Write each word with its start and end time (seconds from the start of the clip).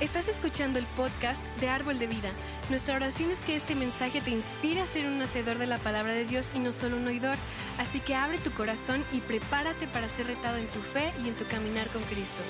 Estás 0.00 0.28
escuchando 0.28 0.78
el 0.78 0.86
podcast 0.96 1.44
de 1.60 1.68
Árbol 1.68 1.98
de 1.98 2.06
Vida. 2.06 2.30
Nuestra 2.70 2.96
oración 2.96 3.30
es 3.30 3.38
que 3.40 3.54
este 3.54 3.74
mensaje 3.74 4.22
te 4.22 4.30
inspire 4.30 4.80
a 4.80 4.86
ser 4.86 5.04
un 5.04 5.20
hacedor 5.20 5.58
de 5.58 5.66
la 5.66 5.76
palabra 5.76 6.14
de 6.14 6.24
Dios 6.24 6.50
y 6.54 6.58
no 6.58 6.72
solo 6.72 6.96
un 6.96 7.06
oidor. 7.06 7.36
Así 7.76 8.00
que 8.00 8.14
abre 8.14 8.38
tu 8.38 8.50
corazón 8.50 9.04
y 9.12 9.20
prepárate 9.20 9.86
para 9.88 10.08
ser 10.08 10.28
retado 10.28 10.56
en 10.56 10.66
tu 10.68 10.80
fe 10.80 11.12
y 11.22 11.28
en 11.28 11.36
tu 11.36 11.44
caminar 11.44 11.86
con 11.88 12.00
Cristo. 12.04 12.40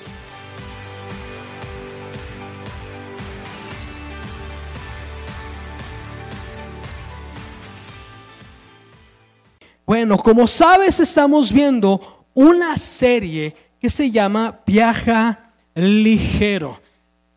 Bueno, 9.85 10.17
como 10.17 10.47
sabes, 10.47 11.01
estamos 11.01 11.51
viendo 11.51 12.25
una 12.33 12.77
serie 12.77 13.53
que 13.77 13.89
se 13.89 14.09
llama 14.09 14.61
Viaja 14.65 15.51
Ligero. 15.75 16.79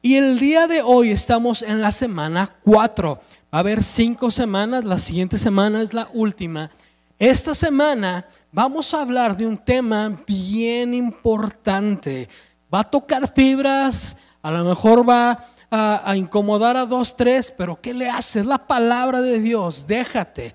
Y 0.07 0.17
el 0.17 0.39
día 0.39 0.67
de 0.67 0.83
hoy 0.83 1.13
estamos 1.13 1.63
en 1.63 1.81
la 1.81 1.91
semana 1.91 2.59
4. 2.63 3.15
Va 3.15 3.23
a 3.51 3.59
haber 3.61 3.83
cinco 3.83 4.31
semanas, 4.31 4.85
la 4.85 4.99
siguiente 4.99 5.39
semana 5.39 5.81
es 5.81 5.95
la 5.95 6.11
última. 6.13 6.71
Esta 7.19 7.55
semana 7.55 8.27
vamos 8.53 8.93
a 8.93 9.01
hablar 9.01 9.35
de 9.35 9.47
un 9.47 9.57
tema 9.57 10.23
bien 10.27 10.93
importante. 10.93 12.29
Va 12.73 12.81
a 12.81 12.91
tocar 12.91 13.33
fibras, 13.33 14.19
a 14.43 14.51
lo 14.51 14.63
mejor 14.65 15.09
va 15.09 15.43
a, 15.71 16.11
a 16.11 16.17
incomodar 16.19 16.77
a 16.77 16.85
dos, 16.85 17.17
tres, 17.17 17.51
pero 17.51 17.81
¿qué 17.81 17.95
le 17.95 18.11
hace? 18.11 18.41
Es 18.41 18.47
la 18.47 18.59
palabra 18.59 19.23
de 19.23 19.41
Dios. 19.41 19.87
Déjate, 19.87 20.55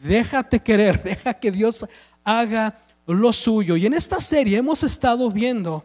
déjate 0.00 0.60
querer, 0.60 1.02
deja 1.04 1.34
que 1.34 1.50
Dios 1.50 1.86
haga 2.24 2.74
lo 3.06 3.30
suyo. 3.30 3.76
Y 3.76 3.84
en 3.84 3.92
esta 3.92 4.22
serie 4.22 4.56
hemos 4.56 4.82
estado 4.82 5.30
viendo 5.30 5.84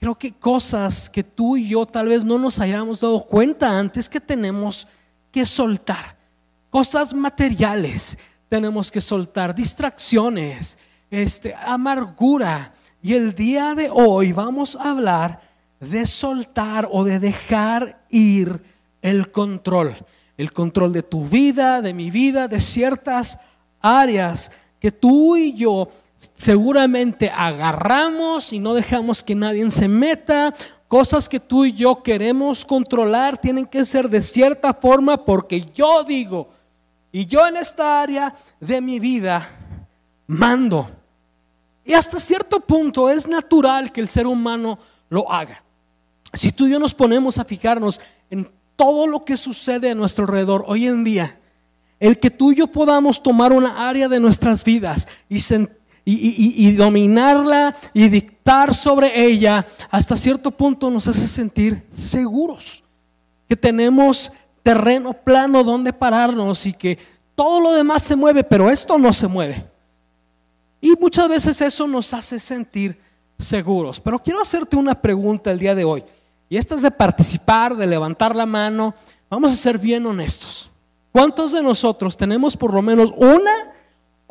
creo 0.00 0.14
que 0.14 0.32
cosas 0.32 1.10
que 1.10 1.22
tú 1.22 1.58
y 1.58 1.68
yo 1.68 1.84
tal 1.84 2.08
vez 2.08 2.24
no 2.24 2.38
nos 2.38 2.58
hayamos 2.58 3.02
dado 3.02 3.20
cuenta 3.26 3.78
antes 3.78 4.08
que 4.08 4.18
tenemos 4.18 4.88
que 5.30 5.44
soltar. 5.44 6.16
Cosas 6.70 7.12
materiales 7.12 8.16
tenemos 8.48 8.90
que 8.90 9.02
soltar, 9.02 9.54
distracciones, 9.54 10.78
este, 11.10 11.54
amargura. 11.54 12.72
Y 13.02 13.12
el 13.12 13.34
día 13.34 13.74
de 13.74 13.90
hoy 13.92 14.32
vamos 14.32 14.74
a 14.74 14.90
hablar 14.90 15.42
de 15.80 16.06
soltar 16.06 16.88
o 16.90 17.04
de 17.04 17.18
dejar 17.20 18.02
ir 18.08 18.62
el 19.02 19.30
control. 19.30 19.94
El 20.38 20.52
control 20.54 20.94
de 20.94 21.02
tu 21.02 21.26
vida, 21.26 21.82
de 21.82 21.92
mi 21.92 22.10
vida, 22.10 22.48
de 22.48 22.60
ciertas 22.60 23.38
áreas 23.82 24.50
que 24.80 24.90
tú 24.90 25.36
y 25.36 25.52
yo 25.52 25.90
seguramente 26.20 27.30
agarramos 27.30 28.52
y 28.52 28.58
no 28.58 28.74
dejamos 28.74 29.22
que 29.22 29.34
nadie 29.34 29.68
se 29.70 29.88
meta. 29.88 30.52
Cosas 30.86 31.28
que 31.28 31.40
tú 31.40 31.64
y 31.64 31.72
yo 31.72 32.02
queremos 32.02 32.64
controlar 32.64 33.38
tienen 33.38 33.64
que 33.64 33.84
ser 33.84 34.08
de 34.08 34.20
cierta 34.20 34.74
forma 34.74 35.24
porque 35.24 35.62
yo 35.72 36.04
digo, 36.04 36.50
y 37.12 37.26
yo 37.26 37.46
en 37.46 37.56
esta 37.56 38.02
área 38.02 38.34
de 38.60 38.80
mi 38.80 39.00
vida 39.00 39.48
mando. 40.26 40.88
Y 41.84 41.94
hasta 41.94 42.18
cierto 42.18 42.60
punto 42.60 43.08
es 43.08 43.26
natural 43.26 43.90
que 43.90 44.00
el 44.00 44.08
ser 44.08 44.26
humano 44.26 44.78
lo 45.08 45.30
haga. 45.32 45.62
Si 46.34 46.52
tú 46.52 46.66
y 46.66 46.70
yo 46.70 46.78
nos 46.78 46.94
ponemos 46.94 47.38
a 47.38 47.44
fijarnos 47.44 48.00
en 48.28 48.48
todo 48.76 49.06
lo 49.06 49.24
que 49.24 49.36
sucede 49.36 49.90
a 49.90 49.94
nuestro 49.94 50.24
alrededor 50.24 50.64
hoy 50.66 50.86
en 50.86 51.02
día, 51.02 51.38
el 51.98 52.18
que 52.18 52.30
tú 52.30 52.52
y 52.52 52.56
yo 52.56 52.66
podamos 52.66 53.22
tomar 53.22 53.52
una 53.52 53.88
área 53.88 54.08
de 54.08 54.20
nuestras 54.20 54.64
vidas 54.64 55.08
y 55.28 55.38
sentir 55.40 55.79
y, 56.04 56.72
dominarla 56.72 57.76
y 57.92 58.08
dictar 58.08 58.74
sobre 58.74 59.24
ella, 59.24 59.66
hasta 59.90 60.16
cierto 60.16 60.50
punto 60.50 60.90
nos 60.90 61.06
hace 61.08 61.26
sentir 61.28 61.86
seguros, 61.90 62.82
que 63.48 63.56
tenemos 63.56 64.32
terreno 64.62 65.12
plano 65.12 65.64
donde 65.64 65.92
pararnos 65.92 66.66
y 66.66 66.72
que 66.72 66.98
todo 67.34 67.60
lo 67.60 67.72
demás 67.72 68.02
se 68.02 68.16
mueve, 68.16 68.44
pero 68.44 68.70
esto 68.70 68.98
no 68.98 69.12
se 69.12 69.26
mueve. 69.26 69.64
Y 70.80 70.94
muchas 70.98 71.28
veces 71.28 71.60
eso 71.60 71.86
nos 71.86 72.12
hace 72.14 72.38
sentir 72.38 72.98
seguros. 73.38 74.00
Pero 74.00 74.18
quiero 74.18 74.40
hacerte 74.40 74.76
una 74.76 75.00
pregunta 75.00 75.50
el 75.50 75.58
día 75.58 75.74
de 75.74 75.84
hoy. 75.84 76.04
Y 76.48 76.56
esta 76.56 76.74
es 76.74 76.82
de 76.82 76.90
participar, 76.90 77.76
de 77.76 77.86
levantar 77.86 78.34
la 78.34 78.46
mano. 78.46 78.94
Vamos 79.28 79.52
a 79.52 79.56
ser 79.56 79.78
bien 79.78 80.06
honestos. 80.06 80.70
¿Cuántos 81.12 81.52
de 81.52 81.62
nosotros 81.62 82.16
tenemos 82.16 82.56
por 82.56 82.72
lo 82.72 82.82
menos 82.82 83.12
una 83.16 83.72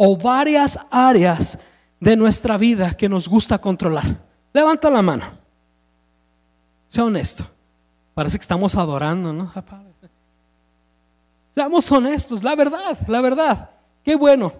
o 0.01 0.15
varias 0.15 0.79
áreas 0.89 1.59
de 1.99 2.15
nuestra 2.15 2.57
vida 2.57 2.93
que 2.93 3.09
nos 3.09 3.27
gusta 3.27 3.57
controlar? 3.57 4.17
Levanta 4.53 4.89
la 4.89 5.01
mano. 5.01 5.25
Sea 6.87 7.03
honesto. 7.03 7.45
Parece 8.13 8.37
que 8.37 8.43
estamos 8.43 8.75
adorando, 8.75 9.33
¿no? 9.33 9.51
Seamos 11.53 11.91
honestos, 11.91 12.45
la 12.45 12.55
verdad, 12.55 12.97
la 13.09 13.19
verdad. 13.19 13.71
Qué 14.01 14.15
bueno. 14.15 14.53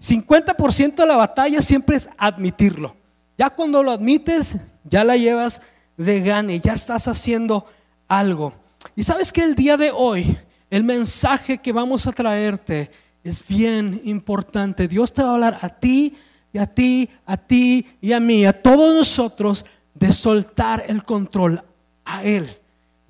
50% 0.00 0.94
de 0.94 1.06
la 1.06 1.16
batalla 1.16 1.60
siempre 1.60 1.96
es 1.96 2.08
admitirlo. 2.16 2.94
Ya 3.36 3.50
cuando 3.50 3.82
lo 3.82 3.90
admites, 3.90 4.58
ya 4.84 5.02
la 5.02 5.16
llevas 5.16 5.60
de 5.96 6.20
gane, 6.20 6.60
ya 6.60 6.74
estás 6.74 7.08
haciendo 7.08 7.66
algo. 8.06 8.52
Y 8.94 9.02
sabes 9.02 9.32
que 9.32 9.42
el 9.42 9.56
día 9.56 9.76
de 9.76 9.90
hoy, 9.90 10.38
el 10.70 10.84
mensaje 10.84 11.58
que 11.58 11.72
vamos 11.72 12.06
a 12.06 12.12
traerte 12.12 12.92
es 13.28 13.46
bien 13.46 14.00
importante. 14.04 14.86
Dios 14.86 15.12
te 15.12 15.22
va 15.22 15.30
a 15.30 15.34
hablar 15.34 15.58
a 15.60 15.68
ti 15.68 16.14
y 16.52 16.58
a 16.58 16.66
ti, 16.66 17.08
a 17.26 17.36
ti 17.36 17.84
y 18.00 18.12
a 18.12 18.20
mí, 18.20 18.46
a 18.46 18.52
todos 18.52 18.94
nosotros, 18.94 19.66
de 19.94 20.12
soltar 20.12 20.84
el 20.86 21.04
control 21.04 21.62
a 22.04 22.22
Él, 22.22 22.48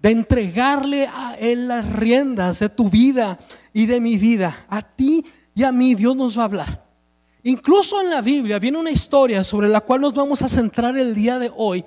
de 0.01 0.11
entregarle 0.11 1.07
a 1.07 1.35
Él 1.39 1.69
las 1.69 1.93
riendas 1.93 2.61
de 2.61 2.69
tu 2.69 2.89
vida 2.89 3.39
y 3.73 3.87
de 3.87 4.01
mi 4.01 4.17
vida. 4.17 4.65
A 4.69 4.81
ti 4.81 5.25
y 5.55 5.65
a 5.65 5.73
mí 5.73 5.95
Dios 5.95 6.17
nos 6.17 6.39
va 6.39 6.43
a 6.43 6.47
hablar. 6.47 6.87
Incluso 7.43 8.01
en 8.01 8.11
la 8.11 8.23
Biblia 8.23 8.59
viene 8.59 8.79
una 8.79 8.91
historia 8.91 9.45
sobre 9.45 9.69
la 9.69 9.81
cual 9.81 10.01
nos 10.01 10.15
vamos 10.15 10.43
a 10.43 10.49
centrar 10.49 10.97
el 10.97 11.15
día 11.15 11.39
de 11.39 11.53
hoy, 11.55 11.85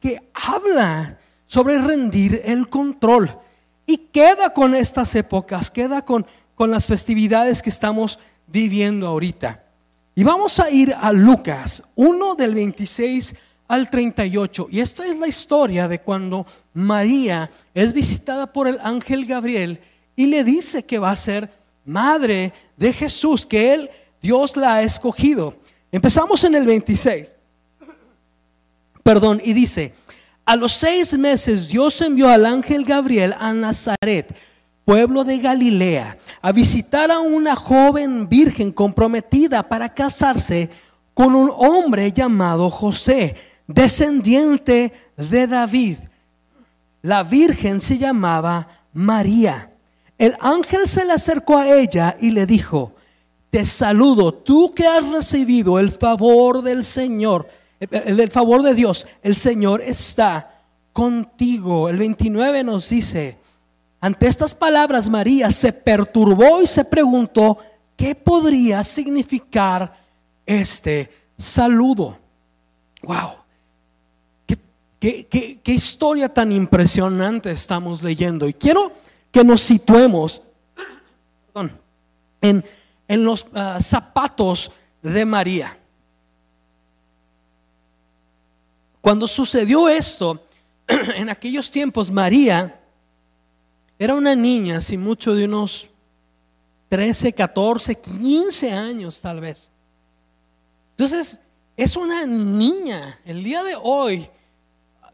que 0.00 0.30
habla 0.34 1.18
sobre 1.46 1.78
rendir 1.78 2.42
el 2.44 2.68
control. 2.68 3.30
Y 3.84 3.96
queda 3.96 4.54
con 4.54 4.74
estas 4.74 5.14
épocas, 5.16 5.70
queda 5.70 6.04
con 6.04 6.24
con 6.54 6.70
las 6.70 6.86
festividades 6.86 7.62
que 7.62 7.70
estamos 7.70 8.18
viviendo 8.46 9.06
ahorita. 9.06 9.64
Y 10.14 10.24
vamos 10.24 10.60
a 10.60 10.70
ir 10.70 10.94
a 10.94 11.12
Lucas 11.12 11.82
1 11.94 12.34
del 12.34 12.54
26 12.54 13.34
al 13.68 13.88
38. 13.88 14.68
Y 14.70 14.80
esta 14.80 15.06
es 15.06 15.16
la 15.16 15.26
historia 15.26 15.88
de 15.88 16.00
cuando 16.00 16.46
María 16.74 17.50
es 17.72 17.92
visitada 17.92 18.52
por 18.52 18.68
el 18.68 18.78
ángel 18.82 19.24
Gabriel 19.24 19.80
y 20.14 20.26
le 20.26 20.44
dice 20.44 20.84
que 20.84 20.98
va 20.98 21.10
a 21.10 21.16
ser 21.16 21.50
madre 21.86 22.52
de 22.76 22.92
Jesús, 22.92 23.46
que 23.46 23.72
él, 23.72 23.90
Dios 24.20 24.56
la 24.56 24.74
ha 24.74 24.82
escogido. 24.82 25.56
Empezamos 25.90 26.44
en 26.44 26.54
el 26.54 26.66
26. 26.66 27.32
Perdón, 29.02 29.40
y 29.42 29.52
dice, 29.52 29.94
a 30.44 30.54
los 30.54 30.72
seis 30.72 31.16
meses 31.16 31.68
Dios 31.68 32.00
envió 32.02 32.28
al 32.28 32.46
ángel 32.46 32.84
Gabriel 32.84 33.34
a 33.38 33.52
Nazaret 33.52 34.36
pueblo 34.84 35.24
de 35.24 35.38
Galilea, 35.38 36.18
a 36.40 36.52
visitar 36.52 37.10
a 37.10 37.20
una 37.20 37.56
joven 37.56 38.28
virgen 38.28 38.72
comprometida 38.72 39.62
para 39.68 39.92
casarse 39.94 40.70
con 41.14 41.34
un 41.34 41.50
hombre 41.54 42.12
llamado 42.12 42.70
José, 42.70 43.36
descendiente 43.66 44.92
de 45.16 45.46
David. 45.46 45.98
La 47.02 47.22
virgen 47.22 47.80
se 47.80 47.98
llamaba 47.98 48.68
María. 48.92 49.70
El 50.18 50.36
ángel 50.40 50.88
se 50.88 51.04
le 51.04 51.12
acercó 51.12 51.58
a 51.58 51.68
ella 51.68 52.16
y 52.20 52.30
le 52.30 52.46
dijo, 52.46 52.94
te 53.50 53.66
saludo, 53.66 54.32
tú 54.32 54.72
que 54.74 54.86
has 54.86 55.06
recibido 55.08 55.78
el 55.78 55.90
favor 55.90 56.62
del 56.62 56.84
Señor, 56.84 57.48
el, 57.80 58.30
favor 58.30 58.62
de 58.62 58.74
Dios, 58.74 59.06
el 59.22 59.36
Señor 59.36 59.82
está 59.82 60.62
contigo. 60.92 61.88
El 61.88 61.98
29 61.98 62.64
nos 62.64 62.88
dice, 62.88 63.36
ante 64.04 64.26
estas 64.26 64.52
palabras, 64.52 65.08
María 65.08 65.52
se 65.52 65.72
perturbó 65.72 66.60
y 66.60 66.66
se 66.66 66.84
preguntó 66.84 67.56
qué 67.96 68.16
podría 68.16 68.82
significar 68.82 69.96
este 70.44 71.08
saludo. 71.38 72.18
¡Wow! 73.04 73.30
¿Qué, 74.98 75.60
historia 75.66 76.28
tan 76.28 76.50
impresionante 76.50 77.52
estamos 77.52 78.02
leyendo? 78.02 78.48
Y 78.48 78.54
quiero 78.54 78.90
que 79.30 79.44
nos 79.44 79.60
situemos 79.60 80.42
en, 82.40 82.64
los 83.08 83.46
ah, 83.54 83.78
zapatos 83.80 84.72
de 85.00 85.24
María. 85.24 85.78
Cuando 89.00 89.28
sucedió 89.28 89.88
esto, 89.88 90.44
en 90.88 91.28
aquellos 91.28 91.70
tiempos, 91.70 92.10
María 92.10 92.80
era 94.02 94.16
una 94.16 94.34
niña, 94.34 94.80
sin 94.80 95.00
mucho 95.00 95.32
de 95.32 95.44
unos 95.44 95.88
13, 96.88 97.32
14, 97.34 97.94
15 97.94 98.72
años 98.72 99.22
tal 99.22 99.38
vez. 99.38 99.70
Entonces, 100.90 101.38
es 101.76 101.96
una 101.96 102.26
niña. 102.26 103.20
El 103.24 103.44
día 103.44 103.62
de 103.62 103.76
hoy 103.80 104.28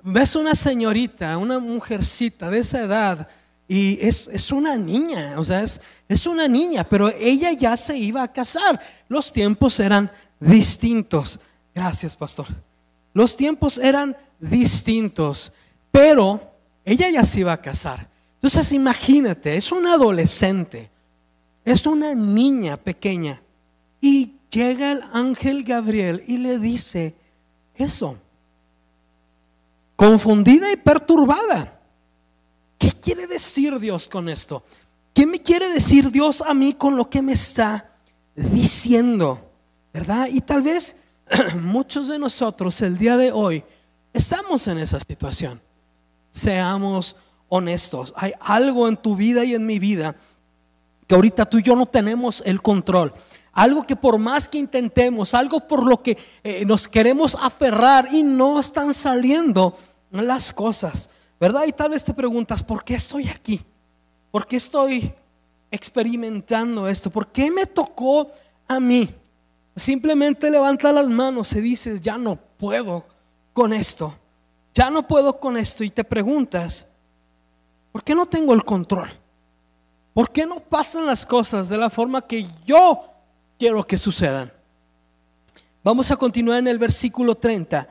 ves 0.02 0.34
una 0.36 0.54
señorita, 0.54 1.36
una 1.36 1.58
mujercita 1.58 2.48
de 2.48 2.60
esa 2.60 2.80
edad, 2.80 3.28
y 3.68 3.98
es, 4.00 4.26
es 4.28 4.50
una 4.52 4.78
niña, 4.78 5.34
o 5.36 5.44
sea, 5.44 5.62
es, 5.62 5.82
es 6.08 6.26
una 6.26 6.48
niña, 6.48 6.82
pero 6.82 7.10
ella 7.10 7.52
ya 7.52 7.76
se 7.76 7.94
iba 7.94 8.22
a 8.22 8.32
casar. 8.32 8.80
Los 9.06 9.30
tiempos 9.30 9.78
eran 9.80 10.10
distintos. 10.40 11.38
Gracias, 11.74 12.16
pastor. 12.16 12.46
Los 13.12 13.36
tiempos 13.36 13.76
eran 13.76 14.16
distintos, 14.40 15.52
pero 15.90 16.40
ella 16.86 17.10
ya 17.10 17.22
se 17.22 17.40
iba 17.40 17.52
a 17.52 17.60
casar. 17.60 18.08
Entonces 18.38 18.72
imagínate, 18.72 19.56
es 19.56 19.72
una 19.72 19.94
adolescente, 19.94 20.90
es 21.64 21.86
una 21.86 22.14
niña 22.14 22.76
pequeña 22.76 23.42
y 24.00 24.34
llega 24.48 24.92
el 24.92 25.02
ángel 25.12 25.64
Gabriel 25.64 26.22
y 26.26 26.38
le 26.38 26.58
dice 26.58 27.16
eso, 27.74 28.16
confundida 29.96 30.70
y 30.70 30.76
perturbada. 30.76 31.80
¿Qué 32.78 32.92
quiere 32.92 33.26
decir 33.26 33.76
Dios 33.80 34.06
con 34.06 34.28
esto? 34.28 34.62
¿Qué 35.12 35.26
me 35.26 35.42
quiere 35.42 35.68
decir 35.72 36.12
Dios 36.12 36.40
a 36.40 36.54
mí 36.54 36.74
con 36.74 36.96
lo 36.96 37.10
que 37.10 37.20
me 37.20 37.32
está 37.32 37.90
diciendo? 38.36 39.50
¿Verdad? 39.92 40.28
Y 40.30 40.40
tal 40.42 40.62
vez 40.62 40.94
muchos 41.60 42.06
de 42.06 42.20
nosotros 42.20 42.80
el 42.82 42.96
día 42.96 43.16
de 43.16 43.32
hoy 43.32 43.64
estamos 44.12 44.68
en 44.68 44.78
esa 44.78 45.00
situación. 45.00 45.60
Seamos 46.30 47.16
honestos. 47.48 48.12
Hay 48.16 48.32
algo 48.40 48.88
en 48.88 48.96
tu 48.96 49.16
vida 49.16 49.44
y 49.44 49.54
en 49.54 49.66
mi 49.66 49.78
vida 49.78 50.16
que 51.06 51.14
ahorita 51.14 51.46
tú 51.46 51.58
y 51.58 51.62
yo 51.62 51.74
no 51.74 51.86
tenemos 51.86 52.42
el 52.44 52.60
control. 52.60 53.12
Algo 53.52 53.86
que 53.86 53.96
por 53.96 54.18
más 54.18 54.46
que 54.46 54.58
intentemos, 54.58 55.34
algo 55.34 55.60
por 55.60 55.84
lo 55.84 56.02
que 56.02 56.16
eh, 56.44 56.64
nos 56.64 56.86
queremos 56.86 57.36
aferrar 57.40 58.08
y 58.12 58.22
no 58.22 58.60
están 58.60 58.94
saliendo 58.94 59.76
las 60.10 60.52
cosas, 60.52 61.10
¿verdad? 61.40 61.64
Y 61.66 61.72
tal 61.72 61.90
vez 61.90 62.04
te 62.04 62.14
preguntas, 62.14 62.62
¿por 62.62 62.84
qué 62.84 62.94
estoy 62.94 63.28
aquí? 63.28 63.60
¿Por 64.30 64.46
qué 64.46 64.56
estoy 64.56 65.12
experimentando 65.70 66.86
esto? 66.86 67.10
¿Por 67.10 67.28
qué 67.28 67.50
me 67.50 67.66
tocó 67.66 68.30
a 68.68 68.78
mí? 68.78 69.08
Simplemente 69.74 70.50
levanta 70.50 70.92
las 70.92 71.08
manos 71.08 71.52
y 71.54 71.60
dices, 71.60 72.00
ya 72.00 72.18
no 72.18 72.36
puedo 72.36 73.04
con 73.52 73.72
esto, 73.72 74.14
ya 74.74 74.90
no 74.90 75.06
puedo 75.06 75.40
con 75.40 75.56
esto 75.56 75.82
y 75.84 75.90
te 75.90 76.04
preguntas, 76.04 76.86
¿por 77.92 78.02
qué 78.02 78.14
no 78.14 78.26
tengo 78.26 78.54
el 78.54 78.64
control? 78.64 79.08
¿Por 80.14 80.30
qué 80.30 80.46
no 80.46 80.60
pasan 80.60 81.06
las 81.06 81.24
cosas 81.24 81.68
de 81.68 81.78
la 81.78 81.90
forma 81.90 82.22
que 82.22 82.46
yo 82.66 83.04
quiero 83.58 83.86
que 83.86 83.96
sucedan? 83.96 84.52
Vamos 85.84 86.10
a 86.10 86.16
continuar 86.16 86.58
en 86.58 86.68
el 86.68 86.78
versículo 86.78 87.34
30 87.34 87.88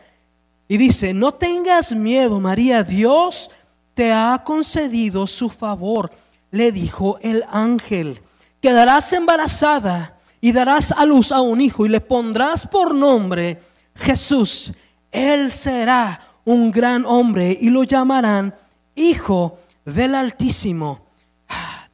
y 0.68 0.78
dice, 0.78 1.14
no 1.14 1.34
tengas 1.34 1.94
miedo 1.94 2.40
María, 2.40 2.84
Dios 2.84 3.50
te 3.94 4.12
ha 4.12 4.44
concedido 4.44 5.26
su 5.26 5.50
favor, 5.50 6.12
le 6.52 6.72
dijo 6.72 7.18
el 7.22 7.44
ángel, 7.50 8.22
quedarás 8.62 9.12
embarazada 9.14 10.18
y 10.42 10.52
darás 10.52 10.92
a 10.92 11.06
luz 11.06 11.32
a 11.32 11.42
un 11.42 11.62
hijo 11.62 11.86
y 11.86 11.90
le 11.90 12.02
pondrás 12.02 12.68
por 12.68 12.94
nombre 12.94 13.62
Jesús. 13.96 14.74
Él 15.12 15.52
será 15.52 16.20
un 16.46 16.72
gran 16.72 17.06
hombre 17.06 17.58
y 17.60 17.70
lo 17.70 17.84
llamarán 17.84 18.54
Hijo 18.96 19.60
del 19.94 20.16
Altísimo. 20.16 21.08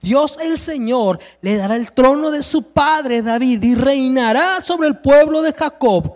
Dios 0.02 0.38
el 0.42 0.58
Señor 0.58 1.20
le 1.42 1.56
dará 1.56 1.76
el 1.76 1.92
trono 1.94 2.30
de 2.30 2.44
su 2.44 2.74
padre 2.74 3.22
David 3.22 3.64
y 3.64 3.76
reinará 3.76 4.60
sobre 4.62 4.90
el 4.90 4.98
pueblo 4.98 5.42
de 5.42 5.54
Jacob 5.54 6.14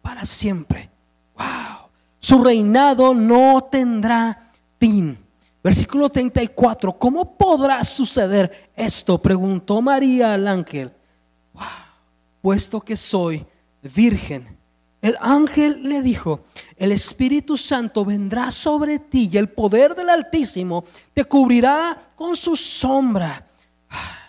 para 0.00 0.24
siempre. 0.24 0.88
Wow. 1.36 1.90
Su 2.18 2.42
reinado 2.42 3.12
no 3.12 3.68
tendrá 3.70 4.50
fin. 4.80 5.18
Versículo 5.62 6.08
34. 6.08 6.96
¿Cómo 6.98 7.36
podrá 7.36 7.84
suceder 7.84 8.70
esto? 8.74 9.18
Preguntó 9.18 9.82
María 9.82 10.32
al 10.32 10.48
ángel. 10.48 10.92
Wow. 11.52 11.64
Puesto 12.40 12.80
que 12.80 12.96
soy 12.96 13.44
virgen. 13.82 14.55
El 15.06 15.16
ángel 15.20 15.84
le 15.84 16.02
dijo, 16.02 16.46
el 16.76 16.90
Espíritu 16.90 17.56
Santo 17.56 18.04
vendrá 18.04 18.50
sobre 18.50 18.98
ti 18.98 19.30
y 19.32 19.36
el 19.36 19.48
poder 19.48 19.94
del 19.94 20.08
Altísimo 20.08 20.84
te 21.14 21.22
cubrirá 21.22 21.96
con 22.16 22.34
su 22.34 22.56
sombra. 22.56 23.46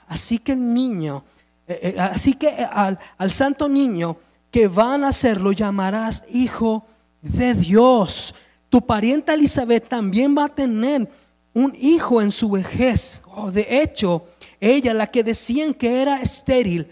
Así 0.07 0.37
que 0.37 0.51
el 0.51 0.75
niño, 0.75 1.25
eh, 1.67 1.79
eh, 1.81 1.99
así 1.99 2.35
que 2.35 2.49
eh, 2.49 2.67
al, 2.71 3.31
santo 3.31 3.67
niño 3.67 4.17
que 4.51 4.67
van 4.67 5.03
a 5.03 5.07
nacer 5.07 5.41
lo 5.41 5.51
llamarás 5.51 6.23
hijo 6.29 6.85
de 7.23 7.55
Dios. 7.55 8.35
Tu 8.69 8.79
parienta 8.79 9.33
Elizabeth 9.33 9.89
también 9.89 10.37
va 10.37 10.45
a 10.45 10.49
tener 10.53 11.09
un 11.55 11.75
hijo 11.75 12.21
en 12.21 12.29
su 12.29 12.51
vejez. 12.51 13.23
Oh, 13.35 13.49
de 13.49 13.81
hecho, 13.81 14.27
ella, 14.59 14.93
la 14.93 15.07
que 15.07 15.23
decían 15.23 15.73
que 15.73 16.03
era 16.03 16.21
estéril, 16.21 16.87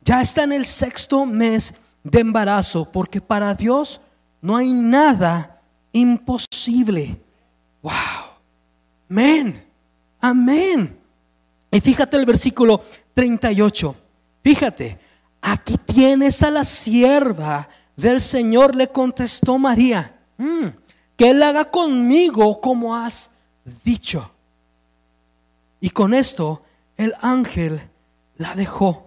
ya 0.00 0.22
está 0.22 0.44
en 0.44 0.52
el 0.52 0.64
sexto 0.64 1.26
mes 1.26 1.74
de 2.10 2.20
embarazo, 2.20 2.90
porque 2.90 3.20
para 3.20 3.54
Dios 3.54 4.00
no 4.40 4.56
hay 4.56 4.70
nada 4.70 5.60
imposible. 5.92 7.20
Wow. 7.82 7.92
Amén. 9.10 9.64
Amén. 10.20 10.98
Y 11.70 11.80
fíjate 11.80 12.16
el 12.16 12.24
versículo 12.24 12.80
38. 13.14 13.96
Fíjate, 14.42 14.98
aquí 15.42 15.76
tienes 15.78 16.42
a 16.44 16.50
la 16.52 16.62
sierva 16.62 17.68
del 17.96 18.20
Señor, 18.20 18.76
le 18.76 18.88
contestó 18.88 19.58
María, 19.58 20.16
mm, 20.36 20.66
que 21.16 21.30
Él 21.30 21.42
haga 21.42 21.64
conmigo 21.64 22.60
como 22.60 22.94
has 22.94 23.32
dicho. 23.82 24.30
Y 25.80 25.90
con 25.90 26.14
esto 26.14 26.62
el 26.96 27.14
ángel 27.20 27.80
la 28.36 28.54
dejó. 28.54 29.06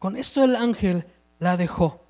Con 0.00 0.16
esto 0.16 0.42
el 0.42 0.56
ángel 0.56 1.06
la 1.38 1.56
dejó. 1.58 2.00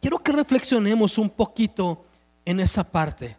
Quiero 0.00 0.18
que 0.18 0.32
reflexionemos 0.32 1.18
un 1.18 1.28
poquito 1.28 2.04
en 2.44 2.58
esa 2.58 2.90
parte. 2.90 3.36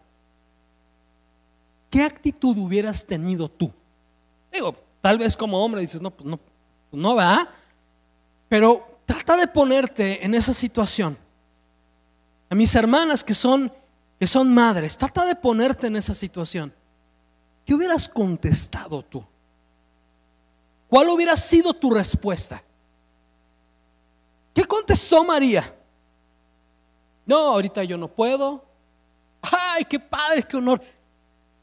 ¿Qué 1.89 2.03
actitud 2.03 2.55
hubieras 2.59 3.05
tenido 3.05 3.49
tú? 3.49 3.73
Digo, 4.53 4.75
tal 5.01 5.17
vez 5.17 5.35
como 5.35 5.63
hombre 5.65 5.81
dices, 5.81 6.01
no, 6.01 6.11
pues 6.11 6.29
no, 6.29 6.37
pues 6.37 7.01
no 7.01 7.15
va. 7.15 7.49
Pero 8.47 8.99
trata 9.05 9.35
de 9.35 9.47
ponerte 9.47 10.23
en 10.23 10.35
esa 10.35 10.53
situación. 10.53 11.17
A 12.47 12.53
mis 12.53 12.75
hermanas 12.75 13.23
que 13.23 13.33
son, 13.33 13.73
que 14.19 14.27
son 14.27 14.53
madres, 14.53 14.95
trata 14.95 15.25
de 15.25 15.35
ponerte 15.35 15.87
en 15.87 15.95
esa 15.95 16.13
situación. 16.13 16.71
¿Qué 17.65 17.73
hubieras 17.73 18.07
contestado 18.07 19.01
tú? 19.01 19.25
¿Cuál 20.87 21.09
hubiera 21.09 21.35
sido 21.35 21.73
tu 21.73 21.89
respuesta? 21.89 22.61
¿Qué 24.59 24.65
contestó 24.65 25.23
María? 25.23 25.73
No, 27.25 27.37
ahorita 27.37 27.81
yo 27.85 27.97
no 27.97 28.09
puedo. 28.09 28.61
Ay, 29.41 29.85
qué 29.85 29.97
padre, 29.97 30.43
qué 30.43 30.57
honor. 30.57 30.81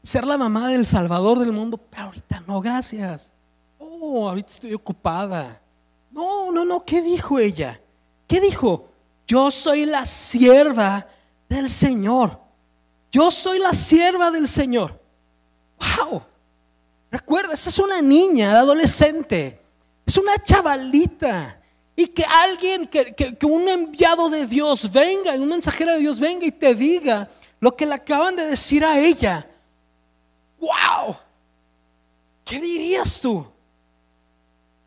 Ser 0.01 0.25
la 0.25 0.35
mamá 0.35 0.69
del 0.69 0.83
Salvador 0.83 1.37
del 1.37 1.51
mundo, 1.51 1.77
pero 1.77 2.05
ahorita 2.05 2.41
no, 2.47 2.59
gracias. 2.59 3.31
Oh, 3.77 4.27
ahorita 4.27 4.51
estoy 4.51 4.73
ocupada. 4.73 5.61
No, 6.09 6.51
no, 6.51 6.65
no, 6.65 6.83
¿qué 6.83 7.03
dijo 7.03 7.37
ella? 7.37 7.79
¿Qué 8.25 8.41
dijo? 8.41 8.89
Yo 9.27 9.51
soy 9.51 9.85
la 9.85 10.07
sierva 10.07 11.05
del 11.47 11.69
Señor. 11.69 12.39
Yo 13.11 13.29
soy 13.29 13.59
la 13.59 13.73
sierva 13.73 14.31
del 14.31 14.47
Señor. 14.47 14.99
Wow. 15.99 16.23
Recuerda, 17.11 17.53
esa 17.53 17.69
es 17.69 17.77
una 17.77 18.01
niña, 18.01 18.57
adolescente. 18.57 19.61
Es 20.03 20.17
una 20.17 20.33
chavalita. 20.43 21.61
Y 21.99 22.05
que 22.09 22.23
alguien, 22.23 22.87
que, 22.87 23.35
un 23.41 23.67
enviado 23.67 24.29
de 24.29 24.45
Dios 24.45 24.91
venga, 24.91 25.33
un 25.33 25.47
mensajero 25.47 25.93
de 25.93 25.99
Dios 25.99 26.19
venga 26.19 26.45
y 26.45 26.51
te 26.51 26.75
diga 26.75 27.27
lo 27.59 27.75
que 27.75 27.87
le 27.87 27.95
acaban 27.95 28.35
de 28.35 28.45
decir 28.45 28.85
a 28.85 28.99
ella. 28.99 29.49
¡Wow! 30.59 31.17
¿Qué 32.45 32.59
dirías 32.59 33.19
tú? 33.19 33.47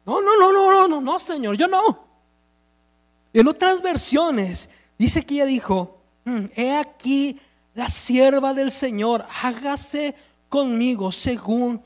No, 0.07 0.21
no, 0.21 0.37
no, 0.39 0.53
no, 0.53 0.71
no, 0.71 0.87
no, 0.87 1.01
no, 1.01 1.19
Señor, 1.19 1.57
yo 1.57 1.67
no. 1.67 2.07
En 3.33 3.49
otras 3.49 3.83
versiones 3.83 4.71
dice 4.97 5.27
que 5.27 5.35
ella 5.35 5.47
dijo, 5.47 6.01
mm, 6.25 6.45
he 6.55 6.77
aquí 6.77 7.41
la 7.75 7.89
sierva 7.89 8.55
del 8.55 8.71
Señor, 8.71 9.27
hágase 9.43 10.15
conmigo 10.49 11.11
según 11.11 11.83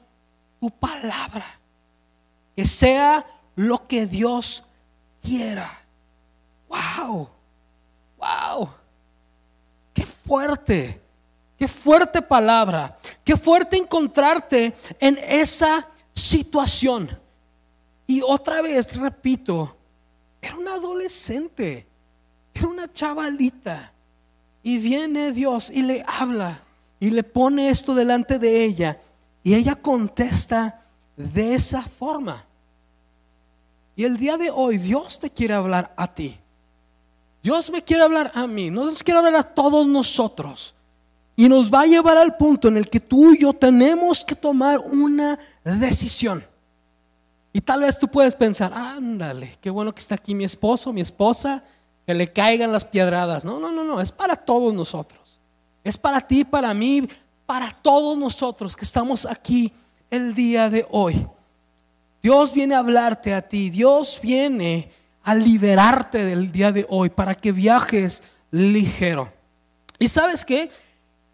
tu 0.61 0.71
palabra. 0.71 1.47
Que 2.55 2.67
sea 2.67 3.27
lo 3.57 3.87
que 3.87 4.07
Dios 4.07 4.64
quiera. 5.25 5.71
¡Wow! 6.69 7.29
¡Wow! 8.19 8.69
¡Qué 9.93 10.05
fuerte! 10.05 11.01
¡Qué 11.57 11.67
fuerte 11.67 12.21
palabra! 12.21 12.97
¡Qué 13.25 13.37
fuerte 13.37 13.77
encontrarte 13.77 14.75
en 15.01 15.19
esa 15.19 15.89
situación! 16.13 17.19
Y 18.07 18.21
otra 18.21 18.61
vez, 18.61 18.97
repito, 18.97 19.77
era 20.43 20.57
una 20.57 20.75
adolescente, 20.75 21.87
era 22.53 22.69
una 22.69 22.93
chavalita. 22.93 23.93
Y 24.63 24.79
viene 24.79 25.33
Dios 25.33 25.71
y 25.71 25.83
le 25.83 26.05
habla 26.07 26.61
y 27.01 27.11
le 27.11 27.23
pone 27.23 27.71
esto 27.71 27.95
delante 27.95 28.39
de 28.39 28.65
ella. 28.65 28.99
Y 29.43 29.55
ella 29.55 29.77
contesta 29.77 30.83
de 31.17 31.55
esa 31.55 31.83
forma. 31.83 32.45
Y 33.97 34.05
el 34.05 34.17
día 34.17 34.37
de 34.37 34.51
hoy 34.51 34.79
Dios 34.79 35.19
te 35.19 35.31
quiere 35.31 35.55
hablar 35.55 35.93
a 35.97 36.13
ti. 36.13 36.37
Dios 37.43 37.71
me 37.71 37.83
quiere 37.83 38.03
hablar 38.03 38.33
a 38.35 38.47
mí. 38.47 38.71
Nos 38.71 39.03
quiere 39.03 39.19
hablar 39.19 39.37
a 39.37 39.43
todos 39.43 39.87
nosotros. 39.87 40.75
Y 41.37 41.49
nos 41.49 41.73
va 41.73 41.83
a 41.83 41.87
llevar 41.87 42.17
al 42.17 42.37
punto 42.37 42.69
en 42.69 42.77
el 42.77 42.89
que 42.89 43.01
tú 43.01 43.35
y 43.35 43.41
yo 43.41 43.53
tenemos 43.53 44.25
que 44.25 44.35
tomar 44.35 44.79
una 44.79 45.39
decisión. 45.63 46.45
Y 47.53 47.61
tal 47.61 47.81
vez 47.81 47.99
tú 47.99 48.09
puedes 48.09 48.35
pensar, 48.35 48.73
ándale, 48.73 49.59
qué 49.61 49.71
bueno 49.71 49.95
que 49.95 50.01
está 50.01 50.17
aquí 50.17 50.35
mi 50.35 50.45
esposo, 50.45 50.93
mi 50.93 51.01
esposa, 51.01 51.63
que 52.07 52.15
le 52.15 52.33
caigan 52.33 52.73
las 52.73 52.85
piedradas. 52.85 53.45
No, 53.45 53.59
no, 53.59 53.71
no, 53.71 53.85
no, 53.85 54.01
es 54.01 54.11
para 54.11 54.37
todos 54.37 54.73
nosotros. 54.73 55.41
Es 55.85 55.97
para 55.97 56.21
ti, 56.21 56.45
para 56.45 56.73
mí, 56.73 57.07
para 57.47 57.71
todos 57.71 58.17
nosotros 58.17 58.75
que 58.75 58.85
estamos 58.85 59.27
aquí 59.27 59.73
el 60.11 60.35
día 60.35 60.71
de 60.71 60.87
hoy. 60.91 61.27
Dios 62.25 62.55
viene 62.55 62.75
a 62.75 62.79
hablarte 62.79 63.35
a 63.35 63.43
ti, 63.43 63.69
Dios 63.69 64.19
viene 64.23 64.91
a 65.25 65.35
liberarte 65.35 66.25
del 66.25 66.51
día 66.51 66.73
de 66.73 66.87
hoy 66.89 67.11
para 67.11 67.35
que 67.35 67.53
viajes 67.53 68.23
ligero. 68.51 69.31
¿Y 69.99 70.09
sabes 70.09 70.43
qué? 70.43 70.71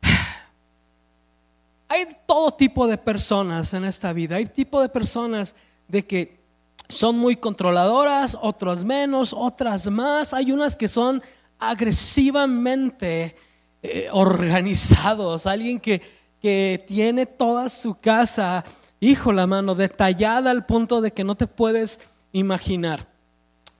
Hay 1.89 2.09
todo 2.27 2.51
tipo 2.51 2.89
de 2.89 2.99
personas 2.99 3.73
en 3.73 3.85
esta 3.85 4.13
vida. 4.13 4.35
Hay 4.35 4.47
tipo 4.47 4.83
de 4.83 4.89
personas 4.89 5.55
de 5.87 6.05
que 6.05 6.41
son 6.89 7.17
muy 7.17 7.37
controladoras, 7.37 8.37
otras 8.43 8.83
menos, 8.83 9.33
otras 9.33 9.89
más. 9.89 10.35
Hay 10.35 10.51
unas 10.51 10.75
que 10.75 10.89
son 10.89 11.23
agresivamente 11.61 13.37
eh, 13.81 14.09
organizados. 14.11 15.47
Alguien 15.47 15.79
que, 15.79 16.03
que 16.43 16.85
tiene 16.89 17.27
toda 17.27 17.69
su 17.69 17.95
casa, 17.95 18.65
hijo 19.01 19.33
la 19.33 19.47
mano, 19.47 19.75
detallada 19.75 20.51
al 20.51 20.67
punto 20.67 21.01
de 21.01 21.13
que 21.13 21.25
no 21.25 21.35
te 21.35 21.47
puedes 21.47 22.01
imaginar. 22.33 23.09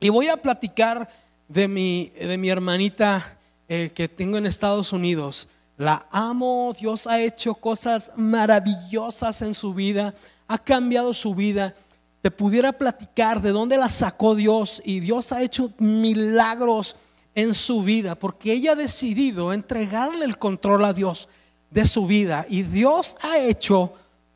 Y 0.01 0.09
voy 0.09 0.29
a 0.29 0.39
platicar 0.39 1.09
de 1.49 1.69
mi, 1.69 2.13
de 2.19 2.39
mi 2.39 2.49
hermanita 2.49 3.37
eh, 3.69 3.93
que 3.95 4.09
tengo 4.09 4.39
en 4.39 4.47
Estados 4.47 4.93
Unidos. 4.93 5.47
La 5.77 6.07
amo, 6.11 6.75
Dios 6.79 7.07
ha 7.07 7.21
hecho 7.21 7.55
cosas 7.55 8.13
maravillosas 8.17 9.43
en 9.43 9.55
su 9.55 9.75
vida, 9.75 10.15
ha 10.49 10.59
cambiado 10.59 11.13
su 11.15 11.35
vida. 11.35 11.75
Te 12.23 12.31
pudiera 12.31 12.73
platicar 12.73 13.41
de 13.41 13.51
dónde 13.51 13.77
la 13.77 13.89
sacó 13.89 14.35
Dios 14.35 14.83
y 14.85 15.01
Dios 15.01 15.33
ha 15.33 15.43
hecho 15.43 15.73
milagros 15.79 16.97
en 17.35 17.55
su 17.55 17.83
vida 17.83 18.15
porque 18.15 18.53
ella 18.53 18.73
ha 18.73 18.77
decidido 18.77 19.53
entregarle 19.53 20.25
el 20.25 20.37
control 20.37 20.85
a 20.85 20.93
Dios 20.93 21.29
de 21.71 21.85
su 21.85 22.07
vida 22.07 22.47
y 22.49 22.63
Dios 22.63 23.17
ha 23.23 23.39
hecho, 23.39 23.95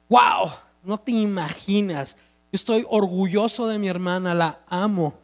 wow, 0.09 0.51
no 0.85 0.99
te 0.99 1.13
imaginas. 1.13 2.17
Estoy 2.53 2.85
orgulloso 2.89 3.67
de 3.67 3.79
mi 3.79 3.89
hermana, 3.89 4.35
la 4.35 4.61
amo, 4.69 5.15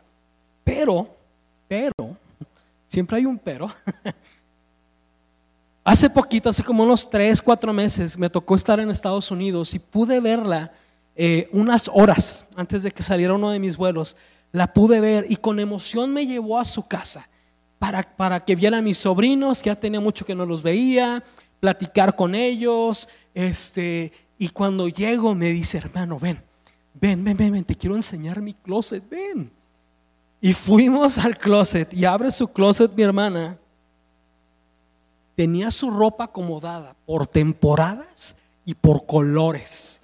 pero, 0.65 1.09
pero, 1.69 2.17
siempre 2.87 3.19
hay 3.19 3.27
un 3.27 3.39
pero. 3.39 3.71
Hace 5.83 6.11
poquito, 6.11 6.51
hace 6.51 6.63
como 6.63 6.85
unos 6.85 7.09
tres, 7.09 7.41
cuatro 7.41 7.73
meses, 7.73 8.17
me 8.19 8.29
tocó 8.29 8.55
estar 8.55 8.79
en 8.79 8.91
Estados 8.91 9.31
Unidos 9.31 9.75
y 9.75 9.79
pude 9.79 10.21
verla 10.21 10.71
eh, 11.17 11.49
unas 11.53 11.91
horas 11.93 12.45
antes 12.55 12.83
de 12.83 12.91
que 12.91 13.03
saliera 13.03 13.35
uno 13.35 13.51
de 13.51 13.59
mis 13.59 13.79
vuelos. 13.79 14.15
La 14.53 14.73
pude 14.73 15.01
ver 15.01 15.25
y 15.29 15.37
con 15.37 15.59
emoción 15.59 16.13
me 16.13 16.27
llevó 16.27 16.59
a 16.59 16.67
su 16.67 16.87
casa 16.87 17.29
para, 17.79 18.03
para 18.03 18.45
que 18.45 18.55
viera 18.55 18.79
a 18.79 18.83
mis 18.83 18.99
sobrinos, 18.99 19.63
que 19.63 19.71
ya 19.71 19.75
tenía 19.75 20.01
mucho 20.01 20.27
que 20.27 20.35
no 20.35 20.45
los 20.45 20.63
veía, 20.63 21.25
platicar 21.61 22.15
con 22.15 22.35
ellos. 22.35 23.09
Este, 23.35 24.13
y 24.41 24.49
cuando 24.49 24.89
llego 24.89 25.35
me 25.35 25.51
dice, 25.51 25.77
hermano, 25.77 26.19
ven, 26.19 26.43
ven, 26.95 27.23
ven, 27.23 27.37
ven, 27.37 27.53
ven, 27.53 27.65
te 27.65 27.77
quiero 27.77 27.95
enseñar 27.95 28.41
mi 28.41 28.55
closet, 28.55 29.07
ven. 29.11 29.51
Y 30.41 30.55
fuimos 30.55 31.19
al 31.19 31.37
closet 31.37 31.93
y 31.93 32.07
abre 32.07 32.31
su 32.31 32.49
closet 32.49 32.91
mi 32.97 33.03
hermana 33.03 33.59
tenía 35.37 35.71
su 35.71 35.91
ropa 35.91 36.25
acomodada 36.25 36.97
por 37.05 37.27
temporadas 37.27 38.35
y 38.65 38.73
por 38.73 39.05
colores. 39.05 40.01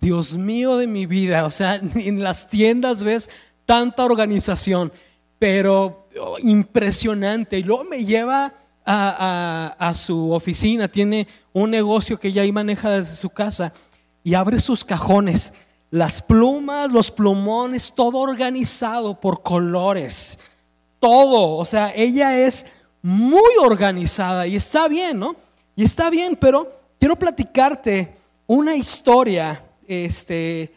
Dios 0.00 0.36
mío 0.36 0.76
de 0.76 0.88
mi 0.88 1.06
vida, 1.06 1.44
o 1.44 1.52
sea, 1.52 1.76
en 1.94 2.20
las 2.20 2.48
tiendas 2.48 3.04
ves 3.04 3.30
tanta 3.64 4.04
organización, 4.04 4.92
pero 5.38 6.08
oh, 6.20 6.36
impresionante. 6.40 7.60
Y 7.60 7.62
luego 7.62 7.84
me 7.84 8.04
lleva 8.04 8.52
a, 8.90 9.92
su 9.94 10.32
oficina, 10.32 10.88
tiene 10.88 11.28
un 11.52 11.70
negocio 11.70 12.18
que 12.18 12.32
ya 12.32 12.42
ahí 12.42 12.52
maneja 12.52 12.90
desde 12.90 13.16
su 13.16 13.28
casa 13.30 13.72
y 14.24 14.34
abre 14.34 14.60
sus 14.60 14.84
cajones, 14.84 15.52
las 15.90 16.22
plumas, 16.22 16.90
los 16.90 17.10
plumones, 17.10 17.92
todo 17.94 18.18
organizado 18.18 19.20
por 19.20 19.42
colores, 19.42 20.38
todo, 20.98 21.56
o 21.56 21.64
sea, 21.64 21.92
ella 21.94 22.38
es 22.38 22.66
muy 23.02 23.56
organizada 23.60 24.46
y 24.46 24.56
está 24.56 24.88
bien, 24.88 25.18
¿no? 25.18 25.36
Y 25.76 25.84
está 25.84 26.10
bien, 26.10 26.36
pero 26.40 26.70
quiero 26.98 27.16
platicarte 27.16 28.12
una 28.46 28.74
historia, 28.74 29.64
este, 29.86 30.72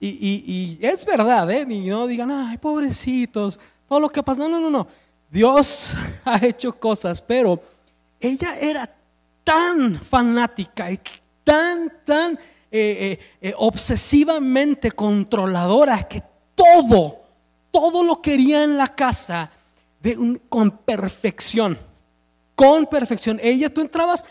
y, 0.00 0.78
es 0.80 1.04
verdad, 1.04 1.50
¿eh? 1.50 1.66
Y 1.68 1.88
no 1.88 2.06
digan, 2.06 2.30
ay, 2.30 2.56
pobrecitos, 2.56 3.60
todo 3.86 4.00
lo 4.00 4.08
que 4.08 4.22
pasa. 4.22 4.40
No, 4.40 4.48
no, 4.48 4.60
no, 4.60 4.70
no. 4.70 4.86
Dios 5.30 5.94
ha 6.24 6.44
hecho 6.44 6.78
cosas, 6.78 7.22
pero 7.22 7.62
ella 8.18 8.58
era 8.58 8.92
tan 9.44 9.98
fanática 9.98 10.90
y 10.90 11.00
tan, 11.44 11.92
tan 12.04 12.32
eh, 12.34 12.38
eh, 12.70 13.18
eh, 13.40 13.54
obsesivamente 13.56 14.92
controladora 14.92 16.06
que 16.06 16.22
todo, 16.54 17.20
todo 17.70 18.04
lo 18.04 18.20
quería 18.20 18.62
en 18.62 18.76
la 18.76 18.88
casa 18.88 19.50
con 20.48 20.70
perfección, 20.70 21.78
con 22.54 22.86
perfección. 22.86 23.38
Ella, 23.42 23.72
tú 23.72 23.80
entrabas, 23.80 24.24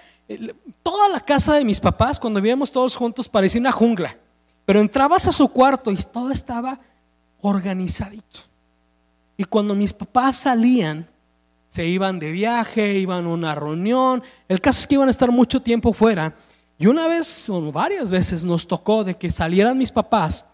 toda 0.82 1.10
la 1.10 1.20
casa 1.20 1.56
de 1.56 1.66
mis 1.66 1.80
papás, 1.80 2.20
cuando 2.20 2.42
vivíamos 2.42 2.72
todos 2.72 2.96
juntos, 2.96 3.28
parecía 3.28 3.62
una 3.62 3.72
jungla, 3.72 4.18
pero 4.66 4.80
entrabas 4.80 5.28
a 5.28 5.32
su 5.32 5.48
cuarto 5.50 5.92
y 5.92 5.98
todo 5.98 6.32
estaba 6.32 6.80
organizadito. 7.42 8.49
Y 9.40 9.46
cuando 9.46 9.74
mis 9.74 9.94
papás 9.94 10.36
salían, 10.36 11.08
se 11.70 11.86
iban 11.86 12.20
de 12.20 12.30
viaje, 12.30 12.96
iban 12.96 13.26
a 13.26 13.30
una 13.30 13.56
reunión, 13.56 14.22
el 14.50 14.60
caso 14.60 14.82
es 14.82 14.86
que 14.86 14.96
iban 14.96 15.08
a 15.08 15.12
estar 15.12 15.32
mucho 15.32 15.62
tiempo 15.62 15.94
fuera. 15.94 16.36
Y 16.78 16.88
una 16.88 17.08
vez 17.08 17.50
o 17.50 17.72
varias 17.72 18.12
veces 18.12 18.44
nos 18.44 18.68
tocó 18.68 19.06
de 19.06 19.16
que 19.16 19.32
salieran 19.32 19.78
mis 19.78 19.94
papás, 19.94 20.46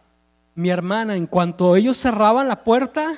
mi 0.53 0.69
hermana, 0.69 1.15
en 1.15 1.25
cuanto 1.25 1.75
ellos 1.75 1.97
cerraban 1.97 2.47
la 2.47 2.63
puerta, 2.63 3.11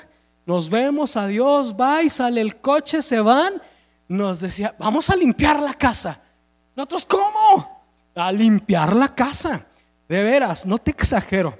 nos 0.46 0.70
vemos, 0.70 1.18
adiós, 1.18 1.76
y 2.02 2.10
sale 2.10 2.40
el 2.40 2.62
coche, 2.62 3.02
se 3.02 3.20
van, 3.20 3.62
nos 4.08 4.40
decía, 4.40 4.74
vamos 4.80 5.10
a 5.10 5.18
limpiar 5.18 5.62
la 5.62 5.74
casa. 5.74 6.24
Nosotros, 6.78 7.06
¿cómo? 7.06 7.84
A 8.16 8.32
limpiar 8.32 8.96
la 8.96 9.14
casa. 9.14 9.66
De 10.08 10.24
veras, 10.24 10.66
no 10.66 10.78
te 10.78 10.92
exagero. 10.92 11.60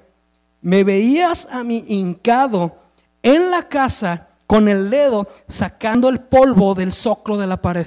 Me 0.62 0.82
veías 0.82 1.46
a 1.52 1.62
mí 1.62 1.84
hincado 1.88 2.87
en 3.22 3.50
la 3.50 3.62
casa 3.62 4.28
con 4.46 4.68
el 4.68 4.90
dedo 4.90 5.26
sacando 5.46 6.08
el 6.08 6.20
polvo 6.20 6.74
del 6.74 6.92
zoclo 6.92 7.36
de 7.36 7.46
la 7.46 7.60
pared. 7.60 7.86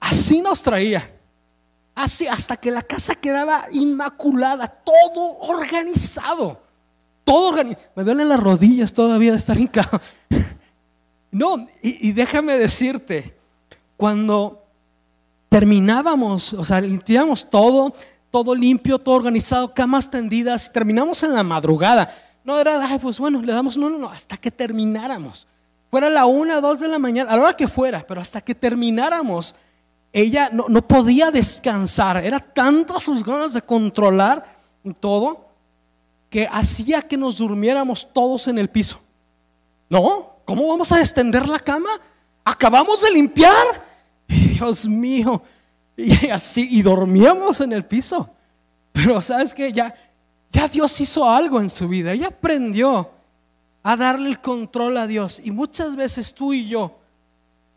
Así 0.00 0.40
nos 0.40 0.62
traía. 0.62 1.10
Así 1.94 2.26
hasta 2.26 2.56
que 2.56 2.70
la 2.70 2.82
casa 2.82 3.14
quedaba 3.14 3.64
inmaculada, 3.72 4.66
todo 4.66 5.38
organizado. 5.40 6.60
Todo 7.22 7.48
organizado. 7.48 7.86
Me 7.94 8.04
duelen 8.04 8.28
las 8.28 8.40
rodillas 8.40 8.92
todavía 8.92 9.30
de 9.30 9.36
estar 9.36 9.58
hincado. 9.58 10.00
No, 11.30 11.66
y, 11.82 12.12
déjame 12.12 12.56
decirte, 12.56 13.36
cuando 13.96 14.68
terminábamos, 15.48 16.52
o 16.52 16.64
sea, 16.64 16.80
limpiamos 16.80 17.50
todo, 17.50 17.92
todo 18.30 18.54
limpio, 18.54 19.00
todo 19.00 19.16
organizado, 19.16 19.74
camas 19.74 20.08
tendidas, 20.08 20.72
terminamos 20.72 21.24
en 21.24 21.34
la 21.34 21.42
madrugada. 21.42 22.08
No 22.44 22.58
era, 22.58 22.98
pues 23.00 23.18
bueno, 23.18 23.40
le 23.40 23.52
damos, 23.52 23.76
no, 23.76 23.88
no, 23.88 23.98
no, 23.98 24.10
hasta 24.10 24.36
que 24.36 24.50
termináramos. 24.50 25.46
Fuera 25.90 26.10
la 26.10 26.26
una, 26.26 26.60
dos 26.60 26.80
de 26.80 26.88
la 26.88 26.98
mañana, 26.98 27.32
a 27.32 27.36
la 27.36 27.42
hora 27.42 27.56
que 27.56 27.68
fuera, 27.68 28.04
pero 28.06 28.20
hasta 28.20 28.40
que 28.40 28.54
termináramos, 28.54 29.54
ella 30.12 30.50
no, 30.52 30.66
no 30.68 30.86
podía 30.86 31.30
descansar. 31.30 32.18
Era 32.18 32.38
tantas 32.38 33.02
sus 33.02 33.24
ganas 33.24 33.54
de 33.54 33.62
controlar 33.62 34.44
todo 35.00 35.48
que 36.28 36.48
hacía 36.50 37.00
que 37.00 37.16
nos 37.16 37.38
durmiéramos 37.38 38.12
todos 38.12 38.48
en 38.48 38.58
el 38.58 38.68
piso. 38.68 39.00
No, 39.88 40.36
¿cómo 40.44 40.68
vamos 40.68 40.92
a 40.92 41.00
extender 41.00 41.48
la 41.48 41.60
cama? 41.60 41.88
Acabamos 42.44 43.00
de 43.02 43.12
limpiar. 43.12 43.82
Dios 44.26 44.86
mío. 44.86 45.42
Y 45.96 46.28
así, 46.28 46.66
y 46.70 46.82
dormíamos 46.82 47.60
en 47.60 47.72
el 47.72 47.84
piso. 47.84 48.28
Pero 48.92 49.22
sabes 49.22 49.54
que 49.54 49.72
ya, 49.72 49.94
ya 50.54 50.68
Dios 50.68 51.00
hizo 51.00 51.28
algo 51.28 51.60
en 51.60 51.68
su 51.68 51.88
vida. 51.88 52.12
Ella 52.12 52.28
aprendió 52.28 53.10
a 53.82 53.96
darle 53.96 54.30
el 54.30 54.40
control 54.40 54.96
a 54.98 55.08
Dios. 55.08 55.40
Y 55.42 55.50
muchas 55.50 55.96
veces 55.96 56.32
tú 56.32 56.52
y 56.52 56.68
yo, 56.68 56.96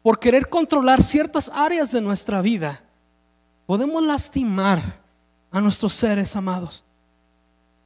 por 0.03 0.19
querer 0.19 0.47
controlar 0.47 1.01
ciertas 1.01 1.49
áreas 1.49 1.91
de 1.91 2.01
nuestra 2.01 2.39
vida, 2.39 2.83
podemos 3.65 4.03
lastimar 4.03 4.99
a 5.49 5.59
nuestros 5.59 5.95
seres 5.95 6.35
amados. 6.35 6.83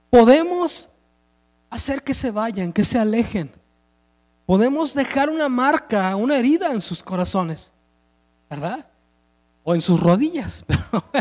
Podemos 0.10 0.90
hacer 1.70 2.04
que 2.04 2.14
se 2.14 2.30
vayan, 2.30 2.74
que 2.74 2.84
se 2.84 3.00
alejen. 3.00 3.50
Podemos 4.46 4.94
dejar 4.94 5.30
una 5.30 5.48
marca, 5.48 6.14
una 6.18 6.36
herida 6.36 6.74
en 6.74 6.82
sus 6.82 7.02
corazones, 7.02 7.72
¿verdad? 8.50 8.86
O 9.64 9.74
en 9.74 9.80
sus 9.80 9.98
rodillas. 10.02 10.66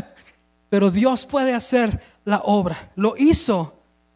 Pero, 0.69 0.91
Dios 0.91 1.25
puede 1.25 1.55
hacer 1.55 2.01
la 2.25 2.39
obra. 2.45 2.93
Lo 2.97 3.15
hizo, 3.17 3.75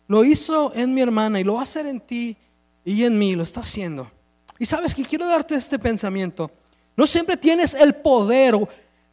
lo 0.09 0.25
hizo 0.25 0.73
en 0.75 0.95
mi 0.95 1.01
hermana 1.01 1.41
y 1.41 1.45
lo 1.45 1.55
va 1.55 1.61
a 1.61 1.65
hacer 1.65 1.87
en 1.87 2.01
ti 2.01 2.37
y 2.85 3.05
en 3.05 3.19
mí, 3.19 3.35
lo 3.35 3.43
está 3.43 3.61
haciendo. 3.61 4.11
Y 4.59 4.67
sabes 4.67 4.95
que 4.95 5.05
quiero 5.05 5.27
darte 5.27 5.55
este 5.55 5.79
pensamiento. 5.79 6.51
No 6.97 7.07
siempre 7.07 7.37
tienes 7.37 7.75
el 7.75 7.95
poder 7.95 8.55
eh, 8.55 8.67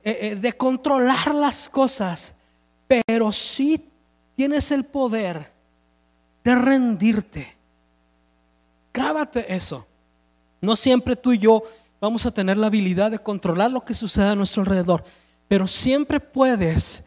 eh, 0.04 0.36
de 0.36 0.54
controlar 0.54 1.34
las 1.34 1.70
cosas, 1.70 2.34
pero 2.88 3.32
sí 3.32 3.84
tienes 4.36 4.72
el 4.72 4.84
poder 4.84 5.52
de 6.44 6.56
rendirte. 6.56 7.56
Grábate 8.94 9.54
eso. 9.54 9.88
No 10.60 10.76
siempre 10.76 11.16
tú 11.16 11.32
y 11.32 11.38
yo 11.38 11.64
vamos 12.00 12.26
a 12.26 12.32
tener 12.32 12.58
la 12.58 12.68
habilidad 12.68 13.12
de 13.12 13.20
controlar 13.20 13.72
lo 13.72 13.86
que 13.86 13.94
sucede 13.94 14.30
a 14.30 14.36
nuestro 14.36 14.62
alrededor, 14.62 15.04
pero 15.48 15.66
siempre 15.68 16.20
puedes 16.20 17.06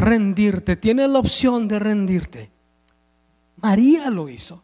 rendirte, 0.00 0.76
tienes 0.76 1.08
la 1.08 1.18
opción 1.18 1.68
de 1.68 1.78
rendirte. 1.78 2.50
María 3.56 4.10
lo 4.10 4.28
hizo. 4.28 4.62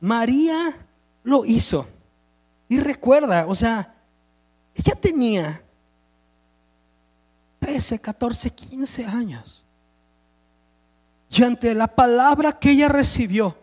María 0.00 0.76
lo 1.24 1.44
hizo. 1.44 1.86
Y 2.68 2.78
recuerda, 2.78 3.46
o 3.46 3.54
sea, 3.54 3.94
ella 4.74 4.94
tenía 4.94 5.62
13, 7.58 7.98
14, 7.98 8.50
15 8.50 9.04
años. 9.04 9.64
Y 11.30 11.42
ante 11.42 11.74
la 11.74 11.88
palabra 11.88 12.58
que 12.58 12.70
ella 12.70 12.88
recibió, 12.88 13.56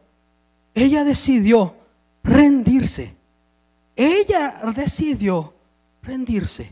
ella 0.73 1.03
decidió 1.03 1.75
rendirse. 2.23 3.15
Ella 3.95 4.61
decidió 4.75 5.53
rendirse. 6.03 6.71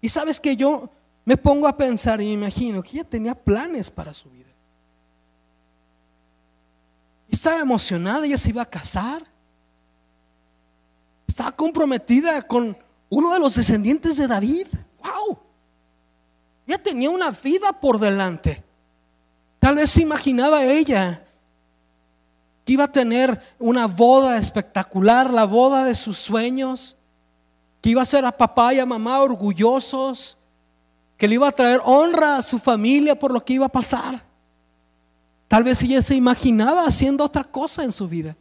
Y 0.00 0.08
sabes 0.08 0.38
que 0.38 0.56
yo 0.56 0.90
me 1.28 1.36
pongo 1.36 1.68
a 1.68 1.76
pensar 1.76 2.22
y 2.22 2.24
me 2.24 2.32
imagino 2.32 2.82
que 2.82 2.88
ella 2.92 3.04
tenía 3.04 3.34
planes 3.34 3.90
para 3.90 4.14
su 4.14 4.30
vida. 4.30 4.48
Estaba 7.28 7.58
emocionada, 7.60 8.24
ella 8.24 8.38
se 8.38 8.48
iba 8.48 8.62
a 8.62 8.64
casar. 8.64 9.26
Estaba 11.26 11.52
comprometida 11.52 12.40
con 12.40 12.74
uno 13.10 13.34
de 13.34 13.40
los 13.40 13.56
descendientes 13.56 14.16
de 14.16 14.26
David. 14.26 14.68
¡Wow! 15.02 15.38
Ella 16.66 16.82
tenía 16.82 17.10
una 17.10 17.30
vida 17.30 17.74
por 17.78 17.98
delante. 18.00 18.64
Tal 19.58 19.74
vez 19.74 19.90
se 19.90 20.00
imaginaba 20.00 20.64
ella 20.64 21.26
que 22.64 22.72
iba 22.72 22.84
a 22.84 22.92
tener 22.92 23.38
una 23.58 23.86
boda 23.86 24.38
espectacular, 24.38 25.30
la 25.30 25.44
boda 25.44 25.84
de 25.84 25.94
sus 25.94 26.16
sueños, 26.16 26.96
que 27.82 27.90
iba 27.90 28.00
a 28.00 28.06
ser 28.06 28.24
a 28.24 28.32
papá 28.32 28.72
y 28.72 28.78
a 28.80 28.86
mamá 28.86 29.20
orgullosos, 29.20 30.37
que 31.18 31.28
le 31.28 31.34
iba 31.34 31.48
a 31.48 31.52
traer 31.52 31.82
honra 31.84 32.38
a 32.38 32.42
su 32.42 32.58
familia 32.58 33.18
por 33.18 33.32
lo 33.32 33.44
que 33.44 33.54
iba 33.54 33.66
a 33.66 33.70
pasar. 33.70 34.22
Tal 35.48 35.64
vez 35.64 35.82
ella 35.82 36.00
se 36.00 36.14
imaginaba 36.14 36.84
haciendo 36.86 37.24
otra 37.24 37.42
cosa 37.42 37.82
en 37.82 37.90
su 37.90 38.06
vida. 38.08 38.36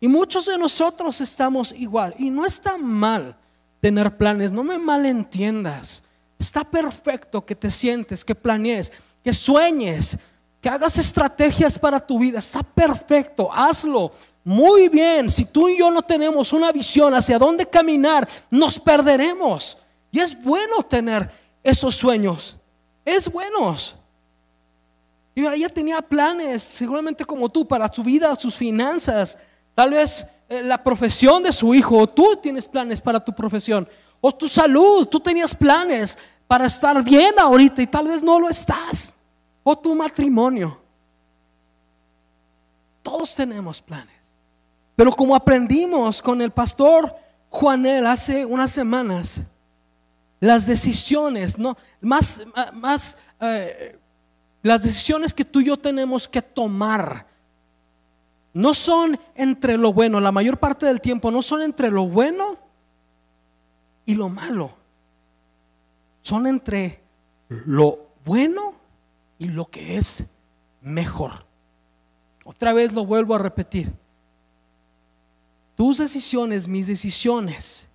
Y 0.00 0.06
muchos 0.06 0.46
de 0.46 0.56
nosotros 0.56 1.20
estamos 1.20 1.72
igual. 1.72 2.14
Y 2.18 2.30
no 2.30 2.46
está 2.46 2.78
mal 2.78 3.34
tener 3.80 4.16
planes, 4.16 4.52
no 4.52 4.62
me 4.62 4.78
malentiendas. 4.78 6.04
Está 6.38 6.62
perfecto 6.62 7.44
que 7.44 7.56
te 7.56 7.70
sientes, 7.70 8.24
que 8.24 8.34
planees, 8.34 8.92
que 9.24 9.32
sueñes, 9.32 10.18
que 10.60 10.68
hagas 10.68 10.98
estrategias 10.98 11.78
para 11.78 11.98
tu 11.98 12.18
vida. 12.18 12.38
Está 12.38 12.62
perfecto, 12.62 13.50
hazlo. 13.52 14.12
Muy 14.44 14.88
bien, 14.88 15.28
si 15.30 15.46
tú 15.46 15.68
y 15.68 15.78
yo 15.78 15.90
no 15.90 16.02
tenemos 16.02 16.52
una 16.52 16.70
visión 16.70 17.12
hacia 17.14 17.38
dónde 17.38 17.66
caminar, 17.66 18.28
nos 18.50 18.78
perderemos. 18.78 19.78
Y 20.10 20.20
es 20.20 20.40
bueno 20.42 20.82
tener 20.82 21.30
esos 21.62 21.94
sueños. 21.94 22.56
Es 23.04 23.30
bueno. 23.30 23.76
Y 25.34 25.46
ella 25.46 25.68
tenía 25.68 26.00
planes, 26.00 26.62
seguramente 26.62 27.24
como 27.24 27.48
tú, 27.48 27.66
para 27.66 27.92
su 27.92 28.02
vida, 28.02 28.34
sus 28.34 28.56
finanzas. 28.56 29.38
Tal 29.74 29.90
vez 29.90 30.26
eh, 30.48 30.62
la 30.62 30.82
profesión 30.82 31.42
de 31.42 31.52
su 31.52 31.74
hijo, 31.74 31.98
o 31.98 32.06
tú 32.08 32.36
tienes 32.42 32.66
planes 32.66 33.00
para 33.00 33.22
tu 33.22 33.34
profesión, 33.34 33.88
o 34.20 34.32
tu 34.32 34.48
salud, 34.48 35.06
tú 35.06 35.20
tenías 35.20 35.54
planes 35.54 36.18
para 36.46 36.66
estar 36.66 37.02
bien 37.02 37.38
ahorita 37.38 37.82
y 37.82 37.86
tal 37.86 38.08
vez 38.08 38.22
no 38.22 38.40
lo 38.40 38.48
estás 38.48 39.16
o 39.68 39.76
tu 39.76 39.96
matrimonio. 39.96 40.78
Todos 43.02 43.34
tenemos 43.34 43.82
planes. 43.82 44.34
Pero 44.94 45.10
como 45.10 45.34
aprendimos 45.34 46.22
con 46.22 46.40
el 46.40 46.52
pastor 46.52 47.12
Juanel 47.50 48.06
hace 48.06 48.46
unas 48.46 48.70
semanas, 48.70 49.40
las 50.46 50.66
decisiones, 50.66 51.58
no, 51.58 51.76
más, 52.00 52.44
más 52.72 53.18
eh, 53.40 53.98
las 54.62 54.82
decisiones 54.82 55.34
que 55.34 55.44
tú 55.44 55.60
y 55.60 55.66
yo 55.66 55.76
tenemos 55.76 56.28
que 56.28 56.40
tomar 56.40 57.26
no 58.54 58.72
son 58.72 59.18
entre 59.34 59.76
lo 59.76 59.92
bueno, 59.92 60.20
la 60.20 60.32
mayor 60.32 60.58
parte 60.58 60.86
del 60.86 61.00
tiempo 61.00 61.30
no 61.30 61.42
son 61.42 61.62
entre 61.62 61.90
lo 61.90 62.06
bueno 62.06 62.56
y 64.06 64.14
lo 64.14 64.28
malo. 64.28 64.70
Son 66.22 66.46
entre 66.46 67.02
lo 67.48 68.08
bueno 68.24 68.74
y 69.38 69.48
lo 69.48 69.66
que 69.66 69.98
es 69.98 70.32
mejor. 70.80 71.44
Otra 72.44 72.72
vez 72.72 72.92
lo 72.92 73.04
vuelvo 73.04 73.34
a 73.34 73.38
repetir. 73.38 73.92
Tus 75.76 75.98
decisiones, 75.98 76.66
mis 76.66 76.86
decisiones, 76.86 77.88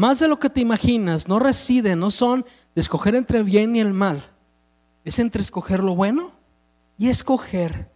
más 0.00 0.18
de 0.18 0.28
lo 0.28 0.38
que 0.38 0.48
te 0.48 0.62
imaginas, 0.62 1.28
no 1.28 1.38
residen, 1.38 2.00
no 2.00 2.10
son 2.10 2.46
de 2.74 2.80
escoger 2.80 3.14
entre 3.14 3.42
bien 3.42 3.76
y 3.76 3.80
el 3.80 3.92
mal. 3.92 4.24
Es 5.04 5.18
entre 5.18 5.42
escoger 5.42 5.82
lo 5.82 5.94
bueno 5.94 6.32
y 6.96 7.10
escoger 7.10 7.90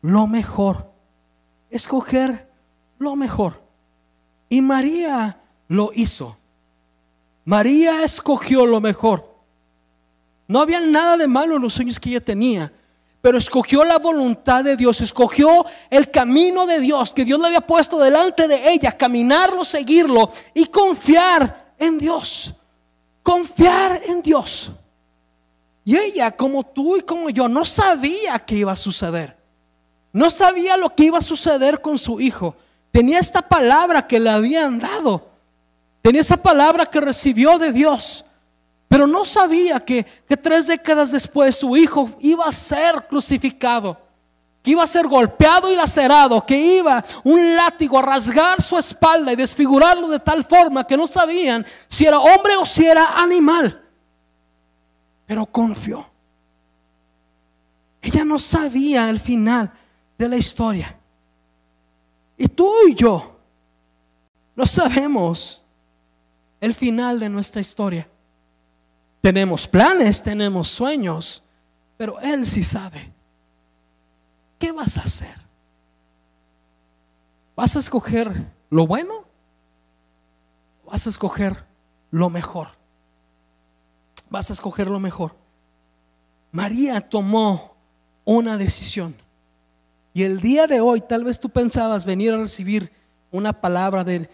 lo 0.00 0.28
mejor. 0.28 0.92
Escoger 1.68 2.48
lo 3.00 3.16
mejor. 3.16 3.60
Y 4.48 4.60
María 4.60 5.40
lo 5.66 5.90
hizo. 5.92 6.38
María 7.44 8.04
escogió 8.04 8.64
lo 8.64 8.80
mejor. 8.80 9.28
No 10.46 10.60
había 10.60 10.78
nada 10.78 11.16
de 11.16 11.26
malo 11.26 11.56
en 11.56 11.62
los 11.62 11.74
sueños 11.74 11.98
que 11.98 12.10
ella 12.10 12.24
tenía, 12.24 12.72
pero 13.20 13.38
escogió 13.38 13.84
la 13.84 13.98
voluntad 13.98 14.62
de 14.62 14.76
Dios, 14.76 15.00
escogió 15.00 15.66
el 15.90 16.10
camino 16.10 16.66
de 16.66 16.80
Dios 16.80 17.12
que 17.12 17.24
Dios 17.24 17.40
le 17.40 17.48
había 17.48 17.60
puesto 17.60 17.98
delante 17.98 18.46
de 18.46 18.72
ella, 18.72 18.92
caminarlo, 18.92 19.64
seguirlo 19.64 20.30
y 20.54 20.66
confiar 20.66 21.74
en 21.78 21.98
Dios. 21.98 22.54
Confiar 23.22 24.00
en 24.06 24.22
Dios. 24.22 24.70
Y 25.84 25.96
ella, 25.96 26.30
como 26.30 26.64
tú 26.64 26.96
y 26.96 27.02
como 27.02 27.30
yo, 27.30 27.48
no 27.48 27.64
sabía 27.64 28.38
qué 28.40 28.56
iba 28.56 28.72
a 28.72 28.76
suceder. 28.76 29.36
No 30.12 30.30
sabía 30.30 30.76
lo 30.76 30.94
que 30.94 31.04
iba 31.04 31.18
a 31.18 31.22
suceder 31.22 31.80
con 31.80 31.98
su 31.98 32.20
hijo. 32.20 32.54
Tenía 32.90 33.18
esta 33.18 33.42
palabra 33.42 34.06
que 34.06 34.20
le 34.20 34.30
habían 34.30 34.78
dado. 34.78 35.28
Tenía 36.02 36.20
esa 36.20 36.36
palabra 36.36 36.86
que 36.86 37.00
recibió 37.00 37.58
de 37.58 37.72
Dios. 37.72 38.24
Pero 38.88 39.06
no 39.06 39.24
sabía 39.24 39.80
que, 39.80 40.04
tres 40.42 40.66
décadas 40.66 41.12
después 41.12 41.56
su 41.56 41.76
hijo 41.76 42.10
iba 42.20 42.46
a 42.46 42.52
ser 42.52 43.06
crucificado, 43.06 44.00
que 44.62 44.70
iba 44.70 44.82
a 44.82 44.86
ser 44.86 45.06
golpeado 45.06 45.70
y 45.70 45.76
lacerado, 45.76 46.44
que 46.44 46.58
iba 46.58 47.04
un 47.22 47.54
látigo 47.54 47.98
a 47.98 48.02
rasgar 48.02 48.62
su 48.62 48.78
espalda 48.78 49.32
y 49.32 49.36
desfigurarlo 49.36 50.08
de 50.08 50.18
tal 50.18 50.42
forma 50.42 50.86
que 50.86 50.96
no 50.96 51.06
sabían 51.06 51.66
si 51.86 52.06
era 52.06 52.18
hombre 52.18 52.56
o 52.56 52.64
si 52.64 52.86
era 52.86 53.20
animal. 53.22 53.84
Pero 55.26 55.44
confió. 55.44 56.08
Ella 58.00 58.24
no 58.24 58.38
sabía 58.38 59.10
el 59.10 59.20
final 59.20 59.70
de 60.16 60.28
la 60.30 60.36
historia. 60.36 60.98
Y 62.38 62.48
tú 62.48 62.72
y 62.88 62.94
yo 62.94 63.36
no 64.56 64.64
sabemos 64.64 65.60
el 66.58 66.72
final 66.72 67.20
de 67.20 67.28
nuestra 67.28 67.60
historia. 67.60 68.08
Tenemos 69.20 69.66
planes, 69.66 70.22
tenemos 70.22 70.68
sueños, 70.68 71.42
pero 71.96 72.20
Él 72.20 72.46
sí 72.46 72.62
sabe. 72.62 73.12
¿Qué 74.58 74.72
vas 74.72 74.98
a 74.98 75.02
hacer? 75.02 75.34
¿Vas 77.56 77.74
a 77.76 77.80
escoger 77.80 78.46
lo 78.70 78.86
bueno? 78.86 79.24
¿O 80.84 80.90
vas 80.90 81.06
a 81.06 81.10
escoger 81.10 81.64
lo 82.10 82.30
mejor? 82.30 82.68
Vas 84.30 84.50
a 84.50 84.52
escoger 84.52 84.88
lo 84.88 85.00
mejor. 85.00 85.34
María 86.52 87.00
tomó 87.00 87.76
una 88.24 88.56
decisión. 88.56 89.16
Y 90.14 90.22
el 90.22 90.40
día 90.40 90.66
de 90.66 90.80
hoy, 90.80 91.00
tal 91.00 91.24
vez 91.24 91.38
tú 91.38 91.50
pensabas 91.50 92.04
venir 92.04 92.32
a 92.32 92.38
recibir 92.38 92.92
una 93.30 93.60
palabra 93.60 94.04
de, 94.04 94.28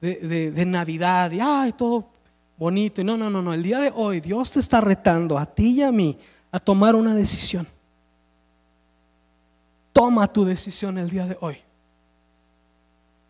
de, 0.00 0.50
de 0.50 0.66
Navidad 0.66 1.30
y 1.32 1.40
ay, 1.40 1.72
todo 1.72 2.10
bonito. 2.56 3.02
No, 3.04 3.16
no, 3.16 3.30
no, 3.30 3.42
no. 3.42 3.54
El 3.54 3.62
día 3.62 3.80
de 3.80 3.92
hoy 3.94 4.20
Dios 4.20 4.52
te 4.52 4.60
está 4.60 4.80
retando 4.80 5.38
a 5.38 5.46
ti 5.46 5.74
y 5.74 5.82
a 5.82 5.92
mí 5.92 6.18
a 6.50 6.58
tomar 6.58 6.94
una 6.94 7.14
decisión. 7.14 7.66
Toma 9.92 10.26
tu 10.26 10.44
decisión 10.44 10.98
el 10.98 11.08
día 11.08 11.26
de 11.26 11.36
hoy. 11.40 11.56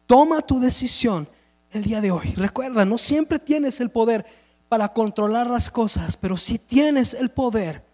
Toma 0.07 0.41
tu 0.41 0.61
decisión 0.61 1.29
el 1.71 1.83
día 1.85 2.01
de 2.01 2.11
hoy. 2.11 2.33
Recuerda, 2.37 2.85
no 2.85 2.99
siempre 2.99 3.39
tienes 3.39 3.81
el 3.81 3.91
poder 3.91 4.25
para 4.69 4.93
controlar 4.93 5.49
las 5.49 5.71
cosas, 5.71 6.17
pero 6.17 6.37
sí 6.37 6.59
tienes 6.59 7.15
el 7.15 7.31
poder 7.31 7.85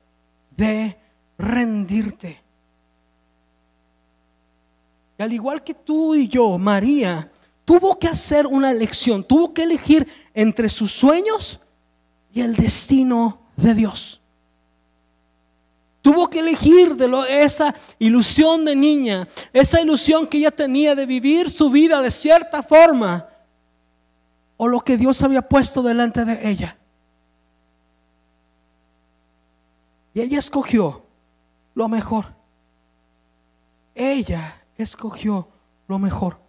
de 0.57 0.97
rendirte. 1.38 2.40
Y 5.18 5.23
al 5.23 5.33
igual 5.33 5.62
que 5.62 5.75
tú 5.75 6.14
y 6.14 6.29
yo, 6.29 6.57
María 6.59 7.31
tuvo 7.64 7.98
que 7.98 8.09
hacer 8.09 8.46
una 8.46 8.70
elección, 8.70 9.25
tuvo 9.25 9.53
que 9.53 9.62
elegir 9.62 10.07
entre 10.35 10.68
sus 10.68 10.92
sueños 10.92 11.61
y 12.33 12.40
el 12.40 12.57
destino 12.57 13.40
de 13.57 13.75
Dios. 13.75 14.20
Tuvo 16.01 16.29
que 16.29 16.40
elegir 16.40 16.96
de 16.96 17.07
lo, 17.07 17.25
esa 17.25 17.75
ilusión 18.01 18.64
de 18.64 18.75
niña, 18.75 19.27
esa 19.53 19.81
ilusión 19.81 20.27
que 20.27 20.38
ella 20.38 20.51
tenía 20.51 20.96
de 20.96 21.07
vivir 21.07 21.48
su 21.48 21.70
vida 21.70 22.03
de 22.03 22.11
cierta 22.11 22.62
forma, 22.62 23.29
o 24.57 24.66
lo 24.66 24.81
que 24.81 24.96
Dios 24.96 25.22
había 25.22 25.42
puesto 25.42 25.83
delante 25.83 26.25
de 26.25 26.48
ella. 26.48 26.77
Y 30.14 30.20
ella 30.20 30.38
escogió 30.38 31.05
lo 31.75 31.88
mejor. 31.88 32.35
Ella 33.94 34.62
escogió 34.77 35.48
lo 35.88 35.98
mejor. 35.98 36.41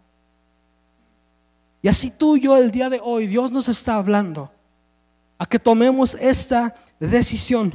Y 1.84 1.90
así 1.90 2.10
tú 2.10 2.38
y 2.38 2.42
yo 2.42 2.56
el 2.56 2.72
día 2.72 2.90
de 2.90 3.02
hoy, 3.04 3.28
Dios 3.28 3.52
nos 3.52 3.68
está 3.68 3.96
hablando 3.96 4.50
a 5.38 5.46
que 5.46 5.60
tomemos 5.60 6.16
esta 6.16 6.74
decisión. 6.98 7.74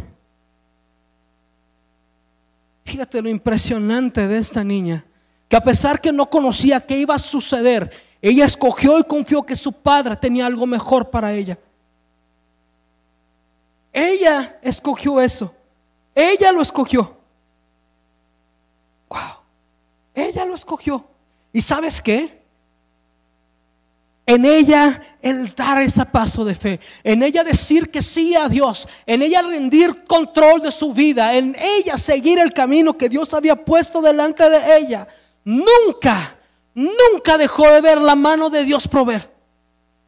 Fíjate 2.86 3.20
lo 3.20 3.28
impresionante 3.28 4.26
de 4.26 4.38
esta 4.38 4.64
niña, 4.64 5.04
que 5.46 5.56
a 5.56 5.62
pesar 5.62 6.00
que 6.00 6.10
no 6.10 6.30
conocía 6.30 6.80
qué 6.80 6.98
iba 6.98 7.14
a 7.14 7.18
suceder, 7.18 7.92
ella 8.22 8.46
escogió 8.46 8.98
y 8.98 9.04
confió 9.04 9.42
que 9.42 9.54
su 9.54 9.72
padre 9.72 10.16
tenía 10.16 10.46
algo 10.46 10.64
mejor 10.64 11.10
para 11.10 11.34
ella. 11.34 11.58
Ella 13.92 14.58
escogió 14.62 15.20
eso. 15.20 15.54
Ella 16.14 16.50
lo 16.50 16.62
escogió. 16.62 17.14
Wow. 19.10 19.18
Ella 20.14 20.46
lo 20.46 20.54
escogió. 20.54 21.04
¿Y 21.52 21.60
sabes 21.60 22.00
qué? 22.00 22.37
En 24.28 24.44
ella 24.44 25.00
el 25.22 25.54
dar 25.54 25.80
ese 25.80 26.04
paso 26.04 26.44
de 26.44 26.54
fe, 26.54 26.78
en 27.02 27.22
ella 27.22 27.42
decir 27.42 27.90
que 27.90 28.02
sí 28.02 28.36
a 28.36 28.46
Dios, 28.46 28.86
en 29.06 29.22
ella 29.22 29.40
rendir 29.40 30.04
control 30.04 30.60
de 30.60 30.70
su 30.70 30.92
vida, 30.92 31.32
en 31.34 31.56
ella 31.58 31.96
seguir 31.96 32.38
el 32.38 32.52
camino 32.52 32.98
que 32.98 33.08
Dios 33.08 33.32
había 33.32 33.56
puesto 33.56 34.02
delante 34.02 34.50
de 34.50 34.76
ella. 34.76 35.08
Nunca, 35.44 36.36
nunca 36.74 37.38
dejó 37.38 37.70
de 37.70 37.80
ver 37.80 38.02
la 38.02 38.14
mano 38.14 38.50
de 38.50 38.64
Dios 38.64 38.86
proveer. 38.86 39.32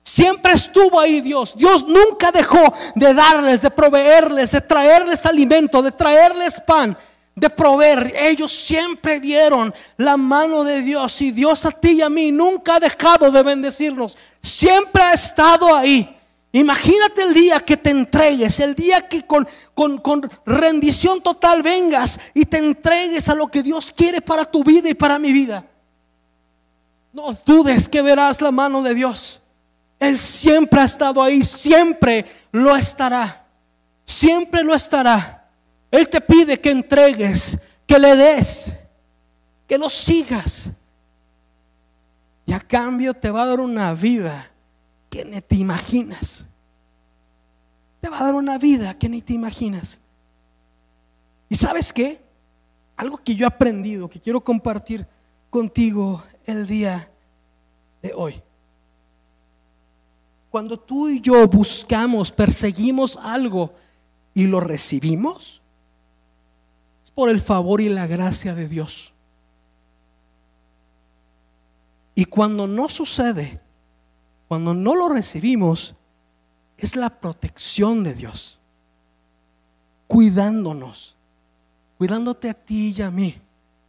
Siempre 0.03 0.53
estuvo 0.53 1.01
ahí 1.01 1.23
Dios. 1.23 1.57
Dios 1.57 1.87
nunca 1.87 2.31
dejó 2.31 2.75
de 2.95 3.15
darles, 3.15 3.63
de 3.63 3.71
proveerles, 3.71 4.53
de 4.53 4.61
traerles 4.61 5.25
alimento, 5.25 5.81
de 5.81 5.93
traerles 5.93 6.61
pan 6.61 6.95
de 7.35 7.51
proveer. 7.51 8.15
Ellos 8.17 8.53
siempre 8.53 9.19
vieron 9.19 9.73
la 9.97 10.17
mano 10.17 10.65
de 10.65 10.83
Dios 10.83 11.21
y 11.23 11.31
Dios 11.31 11.65
a 11.67 11.71
ti 11.71 11.93
y 11.93 12.03
a 12.03 12.09
mí 12.09 12.31
nunca 12.33 12.77
ha 12.77 12.81
dejado 12.81 13.31
de 13.31 13.43
bendecirnos. 13.43 14.17
Siempre 14.41 15.03
ha 15.03 15.13
estado 15.13 15.75
ahí. 15.75 16.17
Imagínate 16.53 17.23
el 17.23 17.33
día 17.33 17.61
que 17.61 17.77
te 17.77 17.91
entregues, 17.91 18.59
el 18.59 18.75
día 18.75 19.07
que 19.09 19.25
con, 19.25 19.47
con, 19.73 19.99
con, 19.99 20.29
rendición 20.45 21.23
total 21.23 21.63
vengas 21.63 22.19
y 22.35 22.45
te 22.45 22.59
entregues 22.59 23.29
a 23.29 23.37
lo 23.37 23.47
que 23.47 23.63
Dios 23.63 23.93
quiere 23.93 24.21
para 24.21 24.45
tu 24.45 24.65
vida 24.65 24.89
y 24.89 24.95
para 24.95 25.19
mi 25.19 25.33
vida. 25.33 25.65
No 27.13 27.37
dudes 27.47 27.89
que 27.89 28.03
verás 28.03 28.41
la 28.41 28.51
mano 28.51 28.83
de 28.83 28.95
Dios. 28.95 29.41
Él 30.01 30.19
siempre 30.19 30.81
ha 30.81 30.85
estado 30.85 31.23
ahí, 31.23 31.45
siempre 31.45 32.25
lo 32.51 32.75
estará. 32.75 33.45
Siempre 34.05 34.65
lo 34.65 34.75
estará. 34.75 35.40
Él 35.91 36.09
te 36.09 36.21
pide 36.21 36.61
que 36.61 36.71
entregues, 36.71 37.59
que 37.87 37.99
le 37.99 38.15
des, 38.15 38.75
que 39.67 39.77
lo 39.77 39.91
sigas. 39.91 40.71
Y 42.47 42.53
a 42.53 42.61
cambio 42.61 43.15
te 43.15 43.31
va 43.31 43.43
a 43.43 43.47
dar 43.47 43.61
una 43.61 43.93
vida 43.95 44.51
que 45.09 45.25
ni 45.25 45.41
te 45.41 45.57
imaginas. 45.57 46.45
Te 48.01 48.09
va 48.09 48.21
a 48.21 48.25
dar 48.25 48.35
una 48.35 48.59
vida 48.59 48.99
que 48.99 49.09
ni 49.09 49.21
te 49.21 49.33
imaginas. 49.33 50.01
¿Y 51.49 51.57
sabes 51.57 51.93
qué? 51.93 52.21
Algo 52.97 53.19
que 53.19 53.35
yo 53.35 53.45
he 53.45 53.49
aprendido, 53.49 54.09
que 54.09 54.21
quiero 54.21 54.41
compartir 54.41 55.07
contigo 55.51 56.23
el 56.45 56.67
día 56.67 57.11
de 58.01 58.13
hoy. 58.15 58.41
Cuando 60.51 60.79
tú 60.79 61.09
y 61.09 61.21
yo 61.21 61.47
buscamos, 61.47 62.33
perseguimos 62.33 63.17
algo 63.17 63.73
y 64.35 64.47
lo 64.47 64.61
recibimos, 64.61 65.60
por 67.21 67.29
el 67.29 67.43
favor 67.43 67.83
y 67.83 67.91
la 67.91 68.07
gracia 68.07 68.55
de 68.55 68.67
Dios. 68.67 69.13
Y 72.15 72.25
cuando 72.25 72.67
no 72.67 72.89
sucede, 72.89 73.61
cuando 74.49 74.73
no 74.73 74.95
lo 74.95 75.07
recibimos, 75.11 75.95
es 76.79 76.97
la 76.97 77.11
protección 77.11 78.03
de 78.05 78.15
Dios, 78.15 78.59
cuidándonos, 80.07 81.15
cuidándote 81.99 82.49
a 82.49 82.55
ti 82.55 82.95
y 82.97 83.03
a 83.03 83.11
mí. 83.11 83.37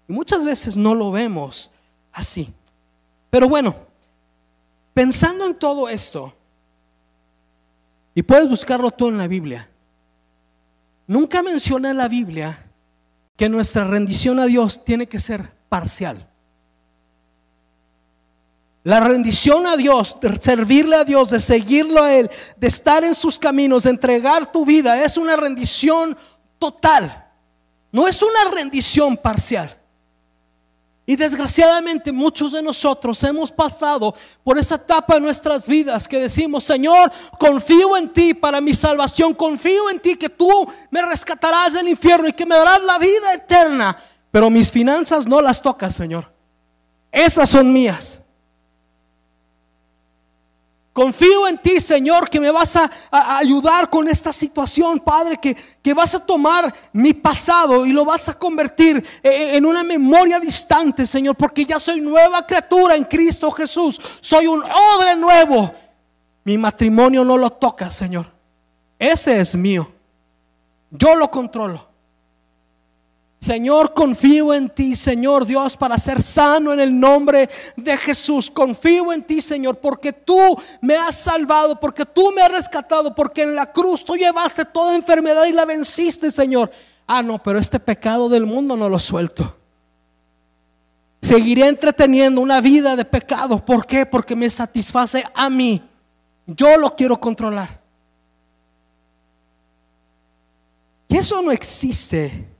Y 0.09 0.11
muchas 0.11 0.43
veces 0.43 0.75
no 0.75 0.93
lo 0.93 1.09
vemos 1.09 1.71
así. 2.11 2.53
Pero 3.29 3.47
bueno, 3.47 3.73
pensando 4.93 5.45
en 5.45 5.55
todo 5.55 5.87
esto, 5.87 6.33
y 8.13 8.23
puedes 8.23 8.49
buscarlo 8.49 8.91
todo 8.91 9.07
en 9.07 9.17
la 9.19 9.27
Biblia, 9.27 9.69
nunca 11.07 11.41
menciona 11.41 11.91
en 11.91 11.95
la 11.95 12.09
Biblia 12.09 12.67
que 13.41 13.49
nuestra 13.49 13.83
rendición 13.85 14.39
a 14.39 14.45
Dios 14.45 14.85
tiene 14.85 15.07
que 15.07 15.19
ser 15.19 15.51
parcial. 15.67 16.29
La 18.83 18.99
rendición 18.99 19.65
a 19.65 19.75
Dios, 19.75 20.15
de 20.21 20.39
servirle 20.39 20.97
a 20.97 21.03
Dios, 21.03 21.31
de 21.31 21.39
seguirlo 21.39 22.03
a 22.03 22.13
Él, 22.13 22.29
de 22.55 22.67
estar 22.67 23.03
en 23.03 23.15
sus 23.15 23.39
caminos, 23.39 23.81
de 23.81 23.89
entregar 23.89 24.51
tu 24.51 24.63
vida, 24.63 25.03
es 25.03 25.17
una 25.17 25.35
rendición 25.35 26.15
total. 26.59 27.31
No 27.91 28.07
es 28.07 28.21
una 28.21 28.51
rendición 28.53 29.17
parcial. 29.17 29.75
Y 31.11 31.17
desgraciadamente 31.17 32.09
muchos 32.09 32.53
de 32.53 32.61
nosotros 32.61 33.21
hemos 33.25 33.51
pasado 33.51 34.15
por 34.45 34.57
esa 34.57 34.75
etapa 34.75 35.15
de 35.15 35.19
nuestras 35.19 35.67
vidas 35.67 36.07
que 36.07 36.17
decimos, 36.17 36.63
Señor, 36.63 37.11
confío 37.37 37.97
en 37.97 38.07
ti 38.07 38.33
para 38.33 38.61
mi 38.61 38.73
salvación, 38.73 39.33
confío 39.33 39.89
en 39.89 39.99
ti 39.99 40.15
que 40.15 40.29
tú 40.29 40.65
me 40.89 41.01
rescatarás 41.01 41.73
del 41.73 41.89
infierno 41.89 42.29
y 42.29 42.31
que 42.31 42.45
me 42.45 42.55
darás 42.55 42.81
la 42.83 42.97
vida 42.97 43.33
eterna, 43.33 43.97
pero 44.31 44.49
mis 44.49 44.71
finanzas 44.71 45.27
no 45.27 45.41
las 45.41 45.61
tocas, 45.61 45.93
Señor. 45.93 46.31
Esas 47.11 47.49
son 47.49 47.73
mías. 47.73 48.20
Confío 50.93 51.47
en 51.47 51.57
ti, 51.57 51.79
Señor, 51.79 52.29
que 52.29 52.39
me 52.39 52.51
vas 52.51 52.75
a, 52.75 52.91
ayudar 53.37 53.89
con 53.89 54.09
esta 54.09 54.33
situación, 54.33 54.99
Padre, 54.99 55.37
que, 55.37 55.55
que, 55.81 55.93
vas 55.93 56.13
a 56.15 56.25
tomar 56.25 56.73
mi 56.91 57.13
pasado 57.13 57.85
y 57.85 57.93
lo 57.93 58.03
vas 58.03 58.27
a 58.27 58.33
convertir 58.33 58.97
eh, 58.97 59.29
eh, 59.29 59.55
en 59.55 59.65
una 59.65 59.83
memoria 59.83 60.37
distante, 60.37 61.05
Señor, 61.05 61.35
porque 61.35 61.63
ya 61.63 61.79
soy 61.79 62.01
nueva 62.01 62.45
criatura 62.45 62.95
en 62.95 63.05
Cristo 63.05 63.49
Jesús. 63.51 64.01
Soy 64.19 64.47
un 64.47 64.61
odre 64.63 65.15
nuevo. 65.15 65.73
Mi 66.43 66.57
matrimonio 66.57 67.23
no 67.23 67.37
lo 67.37 67.51
toca, 67.51 67.89
Señor. 67.89 68.25
Ese 68.99 69.39
es 69.39 69.55
mío. 69.55 69.89
Yo 70.89 71.15
lo 71.15 71.31
controlo. 71.31 71.90
Señor, 73.41 73.95
confío 73.95 74.53
en 74.53 74.69
ti, 74.69 74.95
Señor 74.95 75.47
Dios, 75.47 75.75
para 75.75 75.97
ser 75.97 76.21
sano 76.21 76.73
en 76.73 76.79
el 76.79 76.97
nombre 76.97 77.49
de 77.75 77.97
Jesús. 77.97 78.51
Confío 78.51 79.11
en 79.11 79.23
ti, 79.23 79.41
Señor, 79.41 79.79
porque 79.79 80.13
tú 80.13 80.37
me 80.79 80.95
has 80.95 81.15
salvado, 81.15 81.79
porque 81.79 82.05
tú 82.05 82.31
me 82.35 82.43
has 82.43 82.51
rescatado, 82.51 83.15
porque 83.15 83.41
en 83.41 83.55
la 83.55 83.71
cruz 83.71 84.05
tú 84.05 84.15
llevaste 84.15 84.63
toda 84.65 84.95
enfermedad 84.95 85.45
y 85.45 85.53
la 85.53 85.65
venciste, 85.65 86.29
Señor. 86.29 86.69
Ah, 87.07 87.23
no, 87.23 87.41
pero 87.41 87.57
este 87.57 87.79
pecado 87.79 88.29
del 88.29 88.45
mundo 88.45 88.77
no 88.77 88.87
lo 88.87 88.99
suelto. 88.99 89.57
Seguiré 91.19 91.67
entreteniendo 91.67 92.41
una 92.41 92.61
vida 92.61 92.95
de 92.95 93.05
pecado. 93.05 93.65
¿Por 93.65 93.87
qué? 93.87 94.05
Porque 94.05 94.35
me 94.35 94.51
satisface 94.51 95.25
a 95.33 95.49
mí. 95.49 95.81
Yo 96.45 96.77
lo 96.77 96.95
quiero 96.95 97.19
controlar. 97.19 97.81
Y 101.07 101.17
eso 101.17 101.41
no 101.41 101.51
existe 101.51 102.50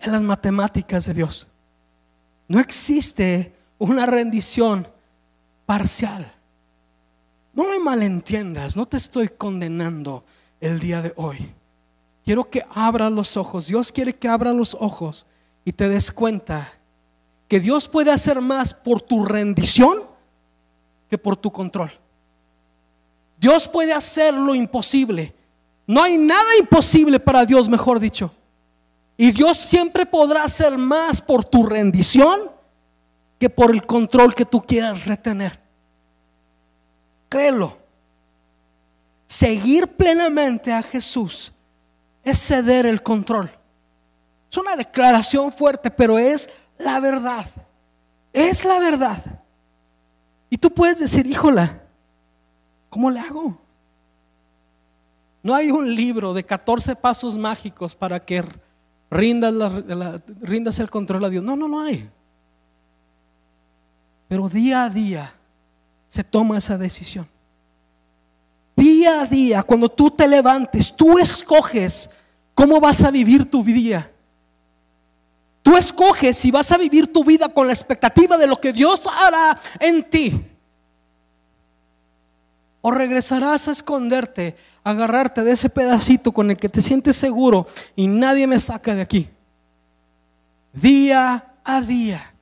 en 0.00 0.12
las 0.12 0.22
matemáticas 0.22 1.06
de 1.06 1.14
Dios. 1.14 1.46
No 2.48 2.58
existe 2.58 3.54
una 3.78 4.06
rendición 4.06 4.86
parcial. 5.66 6.32
me 7.52 7.78
malentiendas, 7.78 8.76
no 8.76 8.86
te 8.86 8.96
estoy 8.96 9.28
condenando 9.28 10.24
el 10.60 10.80
día 10.80 11.02
de 11.02 11.12
hoy. 11.16 11.52
Quiero 12.24 12.48
que 12.48 12.64
abras 12.74 13.12
los 13.12 13.36
ojos. 13.36 13.66
Dios 13.66 13.92
quiere 13.92 14.14
que 14.14 14.28
abras 14.28 14.54
los 14.54 14.74
ojos 14.74 15.26
y 15.64 15.72
te 15.72 15.88
des 15.88 16.10
cuenta 16.10 16.72
que 17.48 17.60
Dios 17.60 17.88
puede 17.88 18.10
hacer 18.10 18.40
más 18.40 18.72
por 18.72 19.00
tu 19.00 19.24
rendición 19.24 20.02
que 21.08 21.18
por 21.18 21.36
tu 21.36 21.50
control. 21.50 21.90
Dios 23.38 23.66
puede 23.66 23.92
hacer 23.92 24.34
lo 24.34 24.54
imposible. 24.54 25.34
No 25.86 26.02
hay 26.02 26.16
nada 26.18 26.56
imposible 26.60 27.18
para 27.18 27.44
Dios, 27.44 27.68
mejor 27.68 27.98
dicho. 27.98 28.32
Y 29.22 29.32
Dios 29.32 29.58
siempre 29.58 30.06
podrá 30.06 30.44
hacer 30.44 30.78
más 30.78 31.20
por 31.20 31.44
tu 31.44 31.66
rendición 31.66 32.50
que 33.38 33.50
por 33.50 33.70
el 33.70 33.84
control 33.84 34.34
que 34.34 34.46
tú 34.46 34.62
quieras 34.62 35.04
retener. 35.04 35.60
Créelo. 37.28 37.76
Seguir 39.26 39.88
plenamente 39.88 40.72
a 40.72 40.82
Jesús 40.82 41.52
es 42.24 42.38
ceder 42.38 42.86
el 42.86 43.02
control. 43.02 43.50
Es 44.50 44.56
una 44.56 44.74
declaración 44.74 45.52
fuerte, 45.52 45.90
pero 45.90 46.18
es 46.18 46.48
la 46.78 46.98
verdad. 46.98 47.44
Es 48.32 48.64
la 48.64 48.78
verdad. 48.78 49.22
Y 50.48 50.56
tú 50.56 50.70
puedes 50.70 50.98
decir, 50.98 51.26
híjola, 51.26 51.82
¿cómo 52.88 53.10
le 53.10 53.20
hago? 53.20 53.60
No 55.42 55.54
hay 55.54 55.70
un 55.70 55.94
libro 55.94 56.32
de 56.32 56.42
14 56.42 56.96
pasos 56.96 57.36
mágicos 57.36 57.94
para 57.94 58.18
que 58.24 58.42
rindas, 59.10 60.78
el 60.78 60.90
control 60.90 61.24
a 61.24 61.28
Dios. 61.28 61.44
No, 61.44 61.56
no, 61.56 61.68
no 61.68 61.80
hay. 61.80 62.08
Pero 64.28 64.48
día 64.48 64.84
a 64.84 64.90
día 64.90 65.34
se 66.06 66.22
toma 66.22 66.58
esa 66.58 66.78
decisión. 66.78 67.26
Día 68.76 69.22
a 69.22 69.26
día, 69.26 69.62
cuando 69.62 69.88
tú 69.88 70.10
te 70.10 70.26
levantes, 70.26 70.94
tú 70.94 71.18
escoges 71.18 72.10
cómo 72.54 72.80
vas 72.80 73.02
a 73.04 73.10
vivir 73.10 73.50
tu 73.50 73.62
día. 73.62 74.10
Tú 75.62 75.76
escoges 75.76 76.38
si 76.38 76.50
vas 76.50 76.72
a 76.72 76.78
vivir 76.78 77.12
tu 77.12 77.24
vida 77.24 77.48
con 77.48 77.66
la 77.66 77.72
expectativa 77.72 78.38
de 78.38 78.46
lo 78.46 78.56
que 78.56 78.72
Dios 78.72 79.02
hará 79.06 79.58
en 79.78 80.08
ti. 80.08 80.49
O 82.82 82.90
regresarás 82.90 83.68
a 83.68 83.72
esconderte, 83.72 84.56
a 84.82 84.90
agarrarte 84.90 85.44
de 85.44 85.52
ese 85.52 85.68
pedacito 85.68 86.32
con 86.32 86.50
el 86.50 86.56
que 86.56 86.68
te 86.68 86.80
sientes 86.80 87.16
seguro 87.16 87.66
y 87.94 88.06
nadie 88.06 88.46
me 88.46 88.58
saca 88.58 88.94
de 88.94 89.02
aquí. 89.02 89.28
Día 90.72 91.44
a 91.64 91.80
día, 91.80 92.32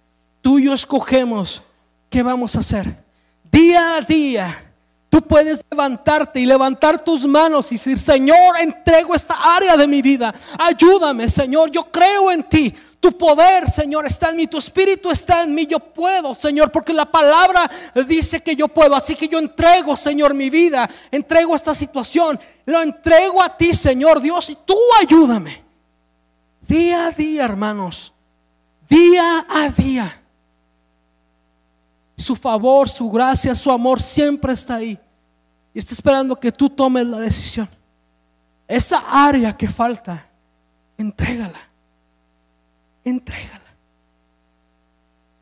tú 0.40 0.58
y 0.58 0.64
yo 0.64 0.74
escogemos 0.74 1.62
qué 2.08 2.22
vamos 2.22 2.54
a 2.56 2.60
hacer. 2.60 3.04
Día 3.50 3.96
a 3.96 4.00
día, 4.02 4.68
Tú 5.10 5.22
puedes 5.22 5.64
levantarte 5.70 6.38
y 6.38 6.46
levantar 6.46 7.02
tus 7.02 7.26
manos 7.26 7.72
y 7.72 7.76
decir, 7.76 7.98
Señor, 7.98 8.58
entrego 8.60 9.14
esta 9.14 9.56
área 9.56 9.74
de 9.76 9.86
mi 9.86 10.02
vida. 10.02 10.34
Ayúdame, 10.58 11.28
Señor, 11.30 11.70
yo 11.70 11.90
creo 11.90 12.30
en 12.30 12.42
ti. 12.42 12.74
Tu 13.00 13.16
poder, 13.16 13.70
Señor, 13.70 14.06
está 14.06 14.30
en 14.30 14.36
mí, 14.36 14.46
tu 14.48 14.58
espíritu 14.58 15.10
está 15.10 15.44
en 15.44 15.54
mí. 15.54 15.66
Yo 15.66 15.78
puedo, 15.78 16.34
Señor, 16.34 16.72
porque 16.72 16.92
la 16.92 17.06
palabra 17.06 17.70
dice 18.08 18.40
que 18.40 18.56
yo 18.56 18.66
puedo. 18.66 18.96
Así 18.96 19.14
que 19.14 19.28
yo 19.28 19.38
entrego, 19.38 19.96
Señor, 19.96 20.34
mi 20.34 20.50
vida, 20.50 20.88
entrego 21.12 21.54
esta 21.54 21.74
situación, 21.74 22.38
lo 22.66 22.82
entrego 22.82 23.40
a 23.40 23.56
ti, 23.56 23.72
Señor 23.72 24.20
Dios, 24.20 24.50
y 24.50 24.58
tú 24.64 24.76
ayúdame. 25.00 25.62
Día 26.66 27.06
a 27.06 27.10
día, 27.12 27.44
hermanos, 27.44 28.12
día 28.88 29.46
a 29.48 29.68
día. 29.70 30.22
Su 32.16 32.34
favor, 32.34 32.88
su 32.88 33.08
gracia, 33.10 33.54
su 33.54 33.70
amor 33.70 34.02
siempre 34.02 34.52
está 34.52 34.74
ahí. 34.74 34.98
Y 35.72 35.78
está 35.78 35.94
esperando 35.94 36.34
que 36.34 36.50
tú 36.50 36.68
tomes 36.68 37.06
la 37.06 37.18
decisión. 37.18 37.68
Esa 38.66 39.04
área 39.08 39.56
que 39.56 39.68
falta, 39.68 40.28
entrégala. 40.98 41.67
Entrégala. 43.08 43.64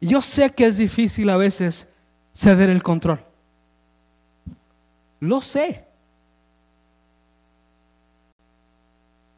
Yo 0.01 0.21
sé 0.21 0.51
que 0.51 0.67
es 0.67 0.79
difícil 0.79 1.29
a 1.31 1.37
veces 1.37 1.89
ceder 2.33 2.71
el 2.71 2.83
control. 2.83 3.21
Lo 5.19 5.41
sé. 5.41 5.85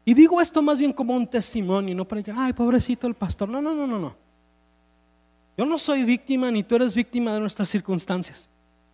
Y 0.05 0.13
digo 0.13 0.39
esto 0.41 0.61
más 0.61 0.77
bien 0.77 0.93
como 0.93 1.15
un 1.15 1.27
testimonio, 1.27 1.95
no 1.95 2.07
para 2.07 2.21
decir, 2.21 2.35
ay, 2.37 2.53
pobrecito 2.53 3.07
el 3.07 3.15
pastor. 3.15 3.49
No, 3.49 3.61
no, 3.61 3.73
no, 3.73 3.87
no, 3.87 3.97
no. 3.97 4.15
Yo 5.57 5.65
no 5.65 5.77
soy 5.77 6.03
víctima 6.03 6.51
ni 6.51 6.63
tú 6.63 6.75
eres 6.75 6.93
víctima 6.93 7.33
de 7.33 7.39
nuestras 7.39 7.69
circunstancias. 7.69 8.47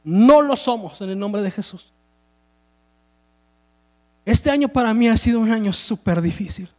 No 0.04 0.42
lo 0.42 0.56
somos 0.56 1.02
en 1.02 1.10
el 1.10 1.20
nombre 1.20 1.42
de 1.42 1.52
Jesús. 1.52 1.92
Este 4.24 4.50
año 4.50 4.70
para 4.70 4.94
mí 4.94 5.08
ha 5.10 5.18
sido 5.18 5.40
un 5.40 5.52
año 5.52 5.74
súper 5.74 6.22
difícil. 6.22 6.70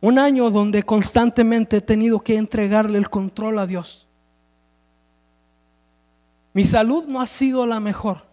Un 0.00 0.18
año 0.18 0.50
donde 0.50 0.82
constantemente 0.84 1.78
he 1.78 1.80
tenido 1.80 2.20
que 2.20 2.36
entregarle 2.36 2.98
el 2.98 3.10
control 3.10 3.58
a 3.58 3.66
Dios. 3.66 4.06
Mi 6.52 6.64
salud 6.64 7.04
no 7.06 7.20
ha 7.20 7.26
sido 7.26 7.66
la 7.66 7.80
mejor. 7.80 8.26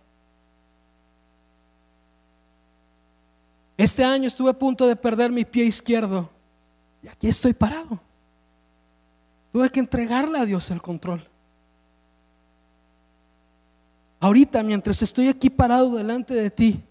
Este 3.77 4.03
año 4.03 4.27
estuve 4.27 4.51
a 4.51 4.57
punto 4.57 4.87
de 4.87 4.95
perder 4.95 5.31
mi 5.31 5.43
pie 5.43 5.65
izquierdo 5.65 6.29
y 7.03 7.07
aquí 7.07 7.27
estoy 7.27 7.53
parado. 7.53 7.99
Tuve 9.51 9.69
que 9.69 9.79
entregarle 9.79 10.39
a 10.39 10.45
Dios 10.45 10.69
el 10.71 10.81
control. 10.81 11.27
Ahorita, 14.19 14.63
mientras 14.63 15.01
estoy 15.01 15.27
aquí 15.27 15.49
parado 15.49 15.95
delante 15.95 16.33
de 16.33 16.49
ti, 16.49 16.83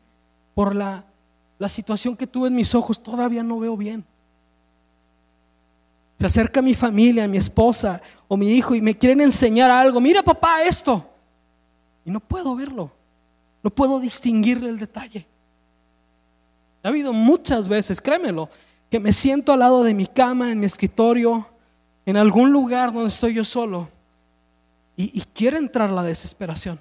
por 0.54 0.74
la, 0.74 1.04
la 1.58 1.68
situación 1.68 2.16
que 2.16 2.26
tuve 2.26 2.48
en 2.48 2.54
mis 2.54 2.74
ojos, 2.74 3.02
todavía 3.02 3.42
no 3.42 3.58
veo 3.58 3.76
bien. 3.76 4.04
Se 6.18 6.26
acerca 6.26 6.62
mi 6.62 6.74
familia, 6.74 7.26
mi 7.26 7.38
esposa 7.38 8.00
o 8.28 8.36
mi 8.36 8.50
hijo 8.52 8.74
y 8.74 8.80
me 8.80 8.96
quieren 8.96 9.20
enseñar 9.20 9.70
algo. 9.70 10.00
Mira 10.00 10.22
papá 10.22 10.62
esto. 10.62 11.08
Y 12.04 12.10
no 12.10 12.20
puedo 12.20 12.54
verlo. 12.54 12.90
No 13.62 13.70
puedo 13.70 13.98
distinguirle 13.98 14.68
el 14.68 14.78
detalle. 14.78 15.26
Ha 16.82 16.88
habido 16.88 17.12
muchas 17.12 17.68
veces, 17.68 18.00
créemelo, 18.00 18.50
que 18.90 19.00
me 19.00 19.12
siento 19.12 19.52
al 19.52 19.60
lado 19.60 19.82
de 19.82 19.94
mi 19.94 20.06
cama, 20.06 20.52
en 20.52 20.60
mi 20.60 20.66
escritorio, 20.66 21.48
en 22.04 22.16
algún 22.16 22.52
lugar 22.52 22.92
donde 22.92 23.08
estoy 23.08 23.34
yo 23.34 23.44
solo 23.44 23.88
y, 24.96 25.20
quiere 25.32 25.58
entrar 25.58 25.90
la 25.90 26.02
desesperación. 26.02 26.78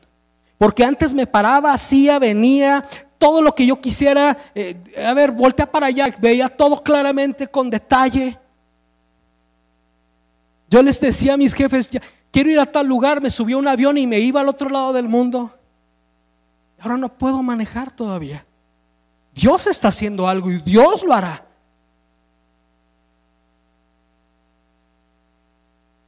Porque 0.58 0.84
antes 0.84 1.14
me 1.14 1.26
paraba, 1.26 1.74
hacía, 1.74 2.20
venía, 2.20 2.86
todo 3.18 3.42
lo 3.42 3.56
que 3.56 3.66
yo 3.66 3.82
quisiera, 3.82 4.38
eh, 4.54 4.78
a 5.06 5.14
ver, 5.14 5.32
voltea 5.32 5.70
para 5.70 5.88
allá, 5.88 6.14
veía 6.20 6.48
todo 6.48 6.82
claramente, 6.84 7.48
con 7.48 7.70
detalle. 7.70 8.38
Yo 10.74 10.82
les 10.82 11.00
decía 11.00 11.36
a 11.36 11.38
mis 11.38 11.54
jefes, 11.54 11.88
quiero 12.32 12.50
ir 12.50 12.60
a 12.60 12.66
tal 12.66 12.88
lugar, 12.88 13.22
me 13.22 13.30
subí 13.30 13.54
a 13.54 13.58
un 13.58 13.68
avión 13.68 13.96
y 13.96 14.08
me 14.08 14.20
iba 14.20 14.42
al 14.42 14.50
otro 14.50 14.72
lado 14.72 14.92
del 14.92 15.08
mundo. 15.08 15.56
Ahora 16.80 16.98
no 16.98 17.16
puedo 17.16 17.44
manejar 17.44 17.92
todavía. 17.92 18.44
Dios 19.36 19.68
está 19.68 19.90
haciendo 19.90 20.28
algo 20.28 20.50
y 20.50 20.58
Dios 20.64 21.04
lo 21.04 21.14
hará. 21.14 21.46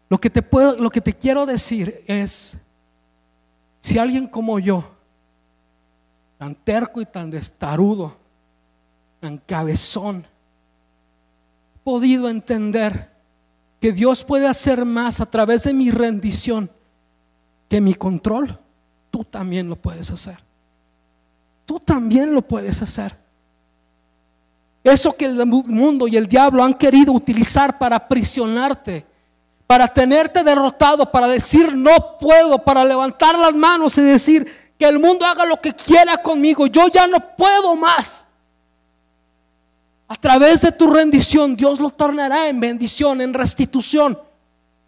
Lo 0.10 0.18
que 0.18 0.32
te 0.32 0.42
puedo, 0.42 0.76
lo 0.78 0.90
que 0.90 1.00
te 1.00 1.14
quiero 1.14 1.46
decir 1.46 2.04
es, 2.08 2.58
si 3.80 4.00
alguien 4.00 4.26
como 4.26 4.58
yo, 4.58 4.84
tan 6.40 6.56
terco 6.56 7.00
y 7.02 7.06
tan 7.06 7.30
destarudo, 7.30 8.18
tan 9.20 9.38
cabezón, 9.38 10.26
podido 11.84 12.28
entender 12.30 13.15
que 13.80 13.92
Dios 13.92 14.24
puede 14.24 14.48
hacer 14.48 14.86
más 14.86 15.22
a 15.22 15.26
través 15.26 15.64
de 15.64 15.74
mi 15.74 15.92
rendición 15.92 16.70
que 17.70 17.82
mi 17.82 17.94
control, 17.94 18.58
tú 19.12 19.24
también 19.24 19.68
lo 19.68 19.76
puedes 19.76 20.12
hacer. 20.12 20.38
Tú 21.66 21.80
también 21.80 22.34
lo 22.34 22.42
puedes 22.42 22.82
hacer. 22.82 23.16
Eso 24.84 25.16
que 25.18 25.26
el 25.26 25.46
mundo 25.46 26.08
y 26.08 26.16
el 26.16 26.28
diablo 26.28 26.64
han 26.64 26.76
querido 26.76 27.12
utilizar 27.12 27.78
para 27.78 27.96
aprisionarte 27.96 29.06
para 29.68 29.88
tenerte 29.88 30.44
derrotado, 30.44 31.12
para 31.12 31.28
decir 31.28 31.74
no 31.74 32.18
puedo, 32.20 32.64
para 32.64 32.86
levantar 32.86 33.38
las 33.38 33.54
manos 33.54 33.98
y 33.98 34.02
decir 34.02 34.74
que 34.78 34.86
el 34.86 35.00
mundo 35.00 35.26
haga 35.26 35.46
lo 35.46 35.60
que 35.60 35.74
quiera 35.74 36.18
conmigo, 36.18 36.68
yo 36.68 36.88
ya 36.88 37.08
no 37.08 37.20
puedo 37.36 37.76
más. 37.76 38.25
A 40.08 40.16
través 40.16 40.62
de 40.62 40.72
tu 40.72 40.88
rendición, 40.88 41.56
Dios 41.56 41.80
lo 41.80 41.90
tornará 41.90 42.48
en 42.48 42.60
bendición, 42.60 43.22
en 43.22 43.34
restitución. 43.34 44.18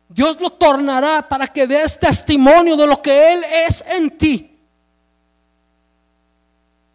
Dios 0.10 0.40
lo 0.40 0.52
tornará 0.52 1.28
para 1.28 1.48
que 1.48 1.66
des 1.66 2.00
testimonio 2.00 2.78
de 2.78 2.88
lo 2.88 3.02
que 3.02 3.34
Él 3.34 3.44
es 3.68 3.84
en 3.88 4.18
ti. 4.18 4.58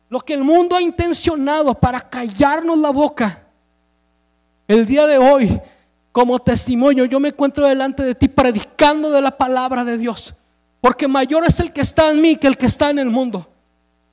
Lo 0.08 0.20
que 0.20 0.34
el 0.34 0.44
mundo 0.44 0.76
ha 0.76 0.82
intencionado 0.82 1.74
para 1.74 2.00
callarnos 2.00 2.78
la 2.78 2.90
boca. 2.90 3.42
El 4.68 4.86
día 4.86 5.06
de 5.06 5.18
hoy 5.18 5.60
como 6.12 6.38
testimonio, 6.38 7.06
yo 7.06 7.18
me 7.18 7.28
encuentro 7.30 7.66
delante 7.66 8.02
de 8.02 8.14
ti 8.14 8.28
predicando 8.28 9.10
de 9.10 9.22
la 9.22 9.30
palabra 9.30 9.84
de 9.84 9.98
Dios. 9.98 10.34
porque 10.82 11.06
mayor 11.06 11.44
es 11.46 11.60
el 11.60 11.72
que 11.72 11.80
está 11.80 12.10
en 12.10 12.20
mí 12.20 12.34
que 12.34 12.48
el 12.48 12.56
que 12.56 12.66
está 12.66 12.90
en 12.90 12.98
el 12.98 13.08
mundo. 13.08 13.46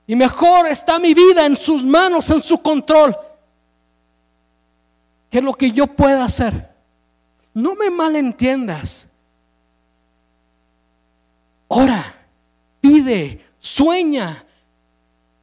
Y 0.06 0.16
mejor 0.16 0.68
está 0.68 1.00
mi 1.00 1.16
vida 1.16 1.44
en 1.48 1.56
sus 1.56 1.84
manos, 1.84 2.30
en 2.30 2.44
su 2.44 2.60
control, 2.60 3.18
que 5.30 5.42
lo 5.42 5.54
que 5.54 5.72
yo 5.72 5.88
pueda 5.88 6.24
hacer. 6.26 6.70
No 7.54 7.76
me 7.76 7.90
malentiendas. 7.90 9.08
Ora, 11.68 12.04
pide, 12.82 13.40
sueña, 13.60 14.44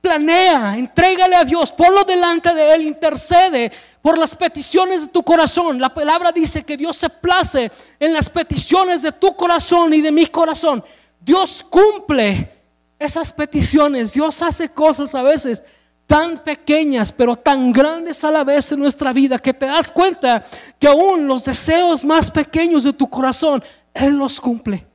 planea, 0.01 0.77
entrégale 0.77 1.37
a 1.37 1.45
Dios, 1.45 1.71
ponlo 1.73 2.05
delante 2.05 2.53
de 2.53 2.75
Él, 2.75 2.83
intercede 2.83 3.71
por 4.03 4.19
las 4.19 4.35
peticiones 4.35 5.03
de 5.03 5.09
tu 5.09 5.23
corazón. 5.23 5.81
La 5.81 5.93
palabra 5.93 6.33
dice 6.33 6.65
que 6.65 6.77
Dios 6.77 6.97
se 6.97 7.11
place 7.11 7.71
en 7.99 8.13
las 8.13 8.29
peticiones 8.29 9.03
de 9.03 9.13
tu 9.13 9.35
corazón 9.37 9.93
y 9.95 10.01
de 10.01 10.13
mi 10.13 10.27
corazón. 10.27 10.85
Dios 11.21 11.65
cumple 11.69 12.53
esas 12.99 13.33
peticiones. 13.33 14.13
Dios 14.13 14.43
hace 14.43 14.69
cosas 14.69 15.15
a 15.15 15.23
veces 15.23 15.63
tan 16.07 16.39
pequeñas, 16.39 17.11
pero 17.11 17.37
tan 17.37 17.73
grandes 17.73 18.23
a 18.23 18.31
la 18.31 18.45
vez 18.45 18.71
en 18.73 18.79
nuestra 18.79 19.13
vida, 19.13 19.39
que 19.39 19.53
te 19.53 19.67
das 19.67 19.91
cuenta 19.91 20.45
que 20.79 20.87
aún 20.87 21.27
los 21.27 21.45
deseos 21.45 22.05
más 22.05 22.31
pequeños 22.31 22.85
de 22.85 22.93
tu 22.93 23.09
corazón, 23.09 23.63
Él 23.93 24.17
los 24.17 24.41
cumple. 24.41 24.87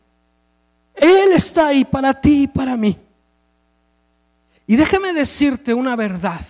Él 0.95 1.33
está 1.33 1.67
ahí 1.67 1.83
para 1.83 2.13
ti 2.13 2.43
y 2.43 2.47
para 2.47 2.77
mí. 2.77 2.97
Y 4.67 4.75
déjame 4.75 5.11
decirte 5.11 5.73
una 5.73 5.95
verdad. 5.95 6.41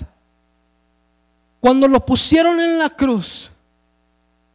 Cuando 1.59 1.87
lo 1.87 2.05
pusieron 2.05 2.59
en 2.59 2.77
la 2.77 2.89
cruz, 2.89 3.49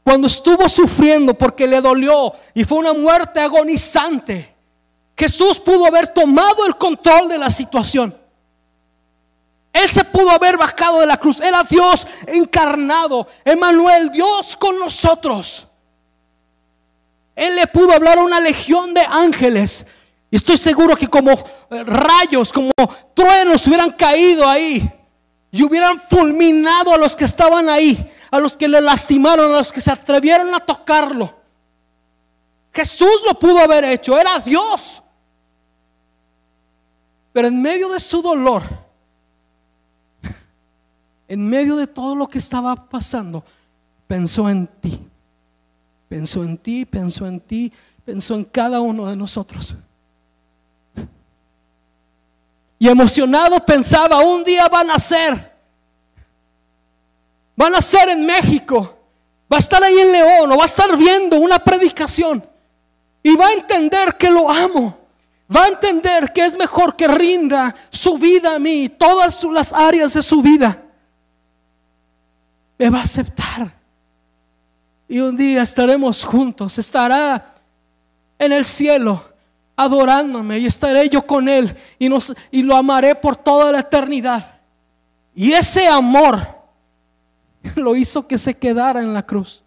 cuando 0.05 0.29
estuvo 0.29 0.69
sufriendo 0.69 1.35
porque 1.35 1.67
le 1.67 1.81
dolió 1.81 2.33
y 2.55 2.63
fue 2.63 2.79
una 2.79 2.93
muerte 2.93 3.41
agonizante, 3.41 4.55
Jesús 5.17 5.59
pudo 5.59 5.87
haber 5.87 6.09
tomado 6.09 6.67
el 6.67 6.77
control 6.77 7.29
de 7.29 7.39
la 7.39 7.51
situación. 7.51 8.15
Él 9.77 9.91
se 9.91 10.05
pudo 10.05 10.31
haber 10.31 10.57
bajado 10.57 11.01
de 11.01 11.07
la 11.07 11.19
cruz. 11.19 11.39
Era 11.39 11.63
Dios 11.63 12.07
encarnado. 12.27 13.29
Emanuel, 13.45 14.11
Dios 14.11 14.57
con 14.57 14.79
nosotros. 14.79 15.67
Él 17.35 17.57
le 17.57 17.67
pudo 17.67 17.93
hablar 17.93 18.17
a 18.17 18.23
una 18.23 18.41
legión 18.41 18.95
de 18.95 19.03
ángeles. 19.03 19.87
Y 20.31 20.37
estoy 20.37 20.57
seguro 20.57 20.97
que 20.97 21.09
como 21.09 21.33
eh, 21.33 21.85
rayos, 21.85 22.55
como 22.55 22.73
truenos 23.13 23.67
hubieran 23.67 23.91
caído 23.91 24.49
ahí. 24.49 24.91
Y 25.51 25.63
hubieran 25.63 26.01
fulminado 26.01 26.95
a 26.95 26.97
los 26.97 27.15
que 27.15 27.27
estaban 27.27 27.69
ahí. 27.69 28.11
A 28.31 28.41
los 28.41 28.57
que 28.57 28.69
le 28.69 28.81
lastimaron, 28.81 29.55
a 29.55 29.59
los 29.59 29.73
que 29.73 29.83
se 29.83 29.93
atrevieron 29.93 30.55
a 30.55 30.61
tocarlo. 30.61 31.35
Jesús 32.73 33.23
lo 33.27 33.39
pudo 33.39 33.59
haber 33.59 33.85
hecho. 33.85 34.19
Era 34.19 34.39
Dios. 34.39 35.03
Pero 37.35 37.49
en 37.49 37.61
medio 37.61 37.91
de 37.91 38.01
su 38.01 38.23
dolor, 38.23 38.86
en 41.29 41.49
medio 41.49 41.77
de 41.77 41.87
todo 41.87 42.15
lo 42.15 42.29
que 42.29 42.39
estaba 42.39 42.75
pasando, 42.77 43.45
pensó 44.07 44.49
en 44.49 44.67
ti. 44.67 45.01
Pensó 46.09 46.45
en 46.45 46.57
ti, 46.57 46.85
pensó 46.85 47.27
en 47.27 47.41
ti, 47.41 47.73
pensó 48.05 48.35
en 48.35 48.45
cada 48.45 48.81
uno 48.81 49.07
de 49.07 49.17
nosotros. 49.17 49.75
Y 52.79 52.89
emocionado 52.89 53.65
pensaba, 53.65 54.21
un 54.21 54.45
día 54.45 54.69
van 54.69 54.91
a 54.91 54.99
ser. 54.99 55.53
Van 57.57 57.75
a 57.75 57.81
ser 57.81 58.11
en 58.11 58.25
México. 58.25 58.97
Va 59.53 59.57
a 59.57 59.61
estar 59.61 59.83
ahí 59.83 59.99
en 59.99 60.13
León 60.13 60.53
o 60.53 60.57
va 60.57 60.65
a 60.65 60.67
estar 60.67 60.97
viendo 60.97 61.39
una 61.39 61.59
predicación. 61.59 62.45
Y 63.23 63.35
va 63.35 63.47
a 63.49 63.53
entender 63.55 64.17
que 64.17 64.31
lo 64.31 64.49
amo 64.49 65.07
va 65.55 65.65
a 65.65 65.69
entender 65.69 66.33
que 66.33 66.45
es 66.45 66.59
mejor 66.59 66.97
que 66.97 67.07
rinda 67.07 67.75
su 67.91 68.19
vida 68.19 68.57
a 68.57 68.59
mí, 68.59 68.89
todas 68.89 69.43
las 69.45 69.73
áreas 69.73 70.15
de 70.15 70.23
su 70.23 70.43
vida. 70.43 70.83
Me 72.79 72.91
va 72.91 73.01
a 73.01 73.03
aceptar. 73.03 73.73
Y 75.09 75.21
un 75.21 75.37
día 75.37 75.63
estaremos 75.63 76.25
juntos, 76.25 76.79
estará 76.79 77.55
en 78.39 78.53
el 78.53 78.65
cielo 78.65 79.25
adorándome 79.77 80.59
y 80.59 80.67
estaré 80.67 81.09
yo 81.09 81.27
con 81.27 81.49
él 81.49 81.77
y, 81.99 82.09
nos, 82.09 82.35
y 82.51 82.63
lo 82.63 82.75
amaré 82.77 83.15
por 83.15 83.37
toda 83.37 83.71
la 83.71 83.81
eternidad. 83.81 84.59
Y 85.35 85.53
ese 85.53 85.87
amor 85.87 86.47
lo 87.77 87.95
hizo 87.95 88.27
que 88.27 88.39
se 88.39 88.59
quedara 88.59 89.01
en 89.01 89.13
la 89.13 89.25
cruz. 89.25 89.63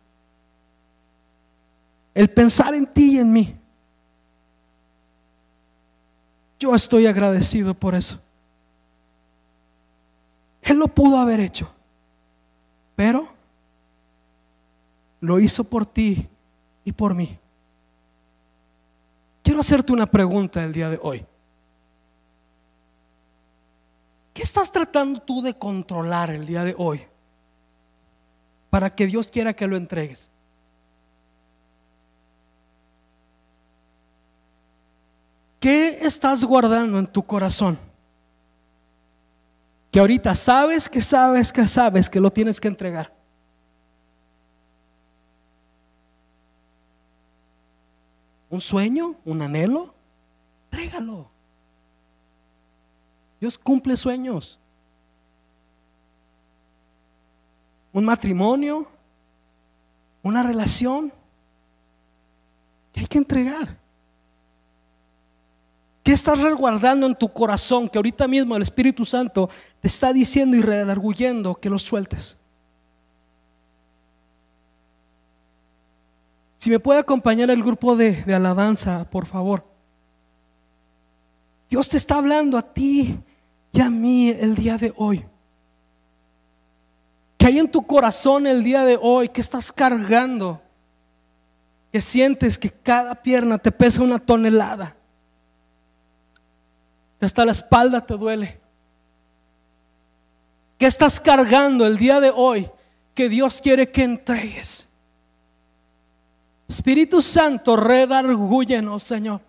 El 2.14 2.30
pensar 2.30 2.74
en 2.74 2.88
ti 2.88 3.16
y 3.16 3.20
en 3.20 3.32
mí 3.32 3.56
yo 6.60 6.76
estoy 6.76 7.08
agradecido 7.08 7.74
por 7.74 7.96
eso. 7.96 8.20
Él 10.62 10.78
lo 10.78 10.88
pudo 10.90 11.18
haber 11.18 11.40
hecho, 11.40 11.72
pero 13.00 13.30
lo 15.22 15.40
hizo 15.40 15.64
por 15.64 15.86
ti 15.86 16.28
y 16.84 16.92
por 16.92 17.16
mí. 17.16 17.40
Quiero 19.42 19.62
hacerte 19.62 19.94
una 19.94 20.06
pregunta 20.06 20.62
el 20.62 20.74
día 20.74 20.90
de 20.90 21.00
hoy. 21.02 21.26
¿Qué 24.34 24.44
estás 24.44 24.70
tratando 24.70 25.22
tú 25.22 25.42
de 25.42 25.54
controlar 25.54 26.30
el 26.32 26.46
día 26.46 26.66
de 26.66 26.76
hoy 26.78 27.00
para 28.70 28.94
que 28.94 29.08
Dios 29.08 29.30
quiera 29.30 29.54
que 29.54 29.66
lo 29.66 29.78
entregues? 29.78 30.30
¿Qué 35.62 36.00
estás 36.02 36.44
guardando 36.44 37.00
en 37.00 37.08
tu 37.08 37.24
corazón? 37.24 37.80
Que 39.92 40.00
ahorita 40.00 40.36
sabes 40.36 40.88
que 40.88 41.02
sabes 41.02 41.52
que 41.52 41.68
sabes 41.68 42.10
que 42.10 42.20
lo 42.20 42.32
tienes 42.32 42.60
que 42.60 42.68
entregar. 42.68 43.12
¿Un 48.50 48.62
sueño? 48.62 49.16
¿Un 49.26 49.42
anhelo? 49.42 49.94
Trégalo. 50.70 51.30
Dios 53.40 53.58
cumple 53.58 53.96
sueños. 53.96 54.60
Un 57.94 58.06
matrimonio, 58.06 58.88
una 60.22 60.44
relación 60.44 61.12
que 62.94 63.00
hay 63.00 63.08
que 63.08 63.18
entregar. 63.18 63.79
¿Qué 66.10 66.14
estás 66.14 66.42
resguardando 66.42 67.06
en 67.06 67.14
tu 67.14 67.30
corazón 67.30 67.88
que 67.88 68.00
ahorita 68.00 68.28
mismo 68.28 68.56
el 68.56 68.64
Espíritu 68.64 69.06
Santo 69.06 69.48
te 69.80 69.88
está 69.88 70.12
diciendo 70.12 70.58
y 70.58 70.62
redarguyendo 70.64 71.54
que 71.54 71.70
lo 71.70 71.78
sueltes? 71.78 72.36
Si 76.58 76.72
me 76.72 76.80
puede 76.80 77.02
acompañar 77.02 77.52
el 77.52 77.62
grupo 77.62 77.96
de, 77.96 78.24
de 78.24 78.34
alabanza, 78.34 79.08
por 79.12 79.28
favor. 79.28 79.64
Dios 81.70 81.88
te 81.88 81.98
está 81.98 82.16
hablando 82.16 82.58
a 82.58 82.64
ti 82.64 83.16
y 83.72 83.80
a 83.80 83.92
mí 83.92 84.30
el 84.30 84.56
día 84.56 84.80
de 84.80 84.92
hoy. 84.98 85.24
Que 87.38 87.46
hay 87.46 87.60
en 87.60 87.70
tu 87.70 87.86
corazón 87.86 88.48
el 88.48 88.64
día 88.64 88.84
de 88.84 88.98
hoy 89.00 89.30
que 89.30 89.42
estás 89.42 89.72
cargando, 89.72 90.60
que 91.92 92.02
sientes 92.02 92.58
que 92.58 92.72
cada 92.72 93.14
pierna 93.14 93.60
te 93.60 93.72
pesa 93.72 94.02
una 94.02 94.18
tonelada 94.18 94.96
hasta 97.26 97.46
la 97.46 97.52
espalda 97.52 98.06
te 98.06 98.18
duele. 98.18 98.60
¿Qué 100.78 100.86
estás 100.86 101.20
cargando 101.20 101.86
el 101.86 101.98
día 101.98 102.20
de 102.20 102.32
hoy 102.34 102.70
que 103.14 103.28
Dios 103.28 103.60
quiere 103.62 103.92
que 103.92 104.04
entregues? 104.04 104.90
Espíritu 106.68 107.22
Santo, 107.22 107.76
redargúyenos, 107.76 109.04
Señor. 109.04 109.42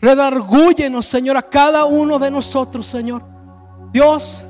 Redargúyenos, 0.00 1.06
Señor, 1.06 1.36
a 1.36 1.42
cada 1.42 1.84
uno 1.84 2.18
de 2.18 2.30
nosotros, 2.30 2.86
Señor. 2.86 3.22
Dios, 3.92 4.42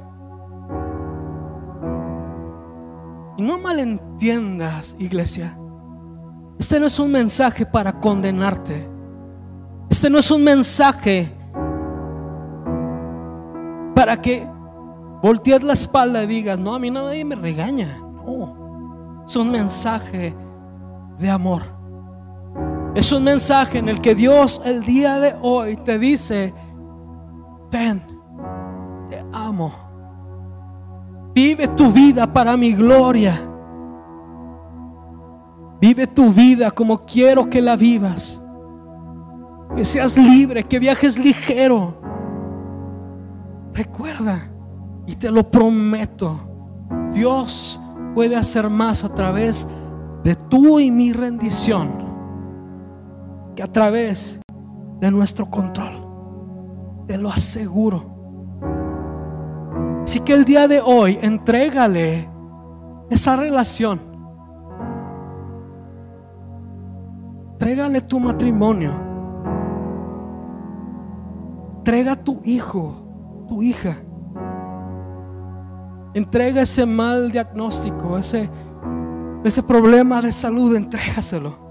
y 3.37 3.43
no 3.43 3.59
malentiendas, 3.59 4.97
iglesia. 4.99 5.59
Este 6.59 6.81
no 6.81 6.87
es 6.87 6.99
un 6.99 7.12
mensaje 7.12 7.66
para 7.66 8.01
condenarte. 8.01 8.89
Este 9.91 10.09
no 10.09 10.18
es 10.18 10.31
un 10.31 10.43
mensaje 10.43 11.36
para 14.07 14.22
que 14.22 14.46
voltees 15.20 15.64
la 15.64 15.72
espalda 15.72 16.22
y 16.22 16.28
digas, 16.28 16.61
no, 16.61 16.76
a 16.76 16.78
mí 16.78 16.92
nadie 16.92 17.24
me 17.24 17.34
regaña. 17.34 17.88
No, 18.24 19.24
es 19.26 19.34
un 19.34 19.50
mensaje 19.50 20.32
de 21.18 21.28
amor. 21.28 21.62
Es 22.94 23.11
un 23.11 23.24
mensaje 23.24 23.78
en 23.78 23.88
el 23.88 24.00
que 24.00 24.14
Dios 24.14 24.62
el 24.64 24.84
día 24.84 25.18
de 25.18 25.34
hoy 25.42 25.76
te 25.78 25.98
dice, 25.98 26.54
ven, 27.72 28.00
te 29.11 29.24
amo. 29.32 29.72
Vive 31.34 31.66
tu 31.66 31.90
vida 31.90 32.32
para 32.32 32.57
mi 32.57 32.74
gloria. 32.74 33.40
Vive 35.80 36.07
tu 36.07 36.30
vida 36.30 36.70
como 36.70 36.98
quiero 36.98 37.50
que 37.50 37.61
la 37.61 37.74
vivas. 37.74 38.40
que 39.74 39.84
seas 39.84 40.16
libre, 40.16 40.62
que 40.62 40.78
viajes 40.78 41.18
ligero. 41.18 42.07
Recuerda, 43.77 44.39
y 45.07 45.16
te 45.16 45.31
lo 45.31 45.51
prometo, 45.51 46.35
Dios 47.12 47.79
puede 48.14 48.35
hacer 48.35 48.70
más 48.70 49.05
a 49.05 49.14
través 49.14 49.68
de 50.24 50.35
tu 50.35 50.81
y 50.81 50.91
mi 50.91 51.12
rendición 51.12 51.91
que 53.55 53.62
a 53.62 53.70
través 53.70 54.41
de 54.99 55.11
nuestro 55.11 55.51
control. 55.51 56.07
Te 57.07 57.18
lo 57.18 57.29
aseguro. 57.29 58.16
Así 60.05 60.20
que 60.20 60.33
el 60.33 60.47
día 60.47 60.66
de 60.66 60.81
hoy, 60.81 61.18
entrégale 61.20 62.31
esa 63.11 63.37
relación. 63.37 64.01
Entrégale 67.53 68.01
tu 68.01 68.20
matrimonio. 68.20 68.93
Entrega 71.77 72.16
tu 72.16 72.41
hijo, 72.43 73.05
tu 73.47 73.62
hija. 73.62 73.97
Entrega 76.14 76.62
ese 76.62 76.86
mal 76.86 77.30
diagnóstico, 77.30 78.16
ese, 78.16 78.49
ese 79.44 79.62
problema 79.62 80.22
de 80.22 80.32
salud, 80.32 80.74
entrégaselo. 80.74 81.66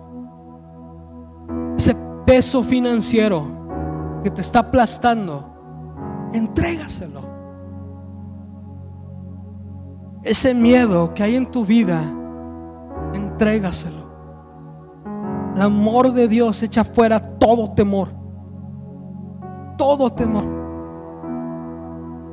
Ese 1.78 1.96
peso 2.26 2.64
financiero 2.64 3.46
que 4.24 4.30
te 4.32 4.42
está 4.42 4.60
aplastando, 4.60 6.30
entrégaselo. 6.34 7.22
Ese 10.24 10.54
miedo 10.54 11.14
que 11.14 11.24
hay 11.24 11.36
en 11.36 11.52
tu 11.52 11.66
vida, 11.66 12.02
entrégaselo. 13.14 14.06
El 15.56 15.62
amor 15.62 16.12
de 16.12 16.28
Dios 16.28 16.62
echa 16.64 16.84
fuera 16.84 17.20
todo 17.20 17.72
temor. 17.72 18.10
Todo 19.78 20.10
temor. 20.10 20.55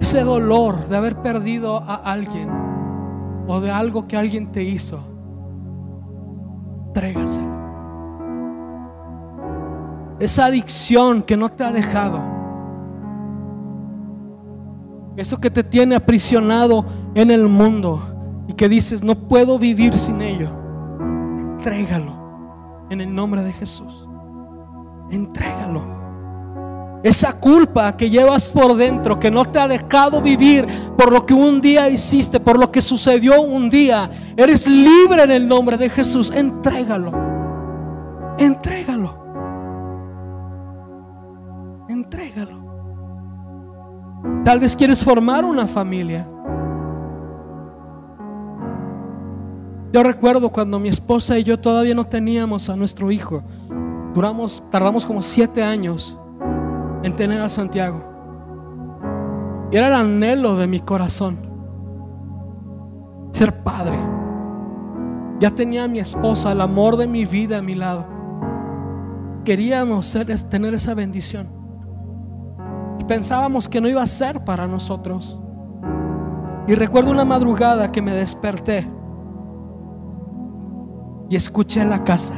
Ese 0.03 0.24
dolor 0.24 0.88
de 0.88 0.96
haber 0.96 1.14
perdido 1.22 1.78
a 1.78 1.94
alguien 1.94 2.50
o 3.46 3.61
de 3.61 3.70
algo 3.70 4.09
que 4.09 4.16
alguien 4.16 4.50
te 4.50 4.64
hizo, 4.64 4.98
entrégaselo. 6.88 7.46
Esa 10.18 10.46
adicción 10.46 11.22
que 11.22 11.36
no 11.36 11.50
te 11.50 11.62
ha 11.62 11.70
dejado. 11.70 12.18
Eso 15.16 15.40
que 15.40 15.53
te 15.53 15.62
tiene 15.62 15.94
aprisionado 15.94 16.84
en 17.14 17.30
el 17.30 17.46
mundo 17.46 18.44
y 18.48 18.55
que 18.55 18.68
dices, 18.68 19.05
no 19.05 19.14
puedo 19.14 19.57
vivir 19.57 19.96
sin 19.96 20.20
ello. 20.20 20.48
Entrégalo 21.38 22.86
en 22.90 23.03
el 23.03 23.14
nombre 23.14 23.44
de 23.44 23.53
Jesús. 23.53 24.09
Entrégalo. 25.12 26.01
Esa 27.03 27.40
culpa 27.40 27.96
que 27.96 28.09
llevas 28.09 28.48
por 28.48 28.76
dentro, 28.76 29.18
que 29.18 29.30
no 29.30 29.44
te 29.44 29.59
ha 29.59 29.66
dejado 29.66 30.22
vivir 30.22 30.66
por 30.96 31.11
lo 31.11 31.26
que 31.26 31.34
un 31.34 31.61
día 31.61 31.88
hiciste, 31.88 32.38
por 32.38 32.59
lo 32.59 32.70
que 32.70 32.80
sucedió 32.80 33.42
un 33.42 33.68
día, 33.68 34.09
eres 34.36 34.68
libre 34.68 35.24
en 35.24 35.32
el 35.32 35.48
nombre 35.48 35.76
de 35.76 35.90
Jesús. 35.90 36.30
Entrégalo. 36.32 37.12
Entrégalo. 38.38 39.16
Entrégalo. 41.88 42.62
Tal 44.44 44.61
vez 44.61 44.76
quieres 44.76 45.05
formar 45.05 45.44
una 45.44 45.66
familia. 45.66 46.28
Yo 49.92 50.05
recuerdo 50.05 50.50
cuando 50.50 50.78
mi 50.78 50.88
esposa 50.88 51.36
y 51.36 51.42
yo 51.42 51.59
todavía 51.59 51.96
no 51.96 52.05
teníamos 52.05 52.70
a 52.70 52.76
nuestro 52.76 53.11
hijo. 53.11 53.42
Duramos, 54.14 54.62
tardamos 54.70 55.05
como 55.05 55.20
siete 55.20 55.64
años 55.64 56.16
en 57.03 57.16
tener 57.16 57.40
a 57.40 57.48
Santiago. 57.48 58.03
Y 59.70 59.76
era 59.76 59.88
el 59.88 59.94
anhelo 59.94 60.57
de 60.57 60.66
mi 60.66 60.80
corazón. 60.80 61.38
Ser 63.32 63.62
padre. 63.62 63.98
Ya 65.40 65.50
tenía 65.50 65.84
a 65.84 65.88
mi 65.88 65.98
esposa, 65.98 66.53
el 66.53 66.61
amor 66.61 66.96
de 66.96 67.07
mi 67.07 67.24
vida 67.24 67.59
a 67.59 67.62
mi 67.62 67.74
lado. 67.74 68.07
Queríamos 69.44 70.16
tener 70.50 70.74
esa 70.74 70.94
bendición. 70.94 71.48
Y 72.98 73.05
pensábamos 73.05 73.68
que 73.68 73.80
no 73.80 73.88
iba 73.88 74.03
a 74.03 74.07
ser 74.07 74.44
para 74.44 74.66
nosotros. 74.66 75.40
Y 76.68 76.74
recuerdo 76.74 77.11
una 77.11 77.24
madrugada 77.24 77.90
que 77.90 78.00
me 78.00 78.12
desperté 78.12 78.88
y 81.28 81.34
escuché 81.34 81.84
la 81.84 82.05
casa. 82.05 82.34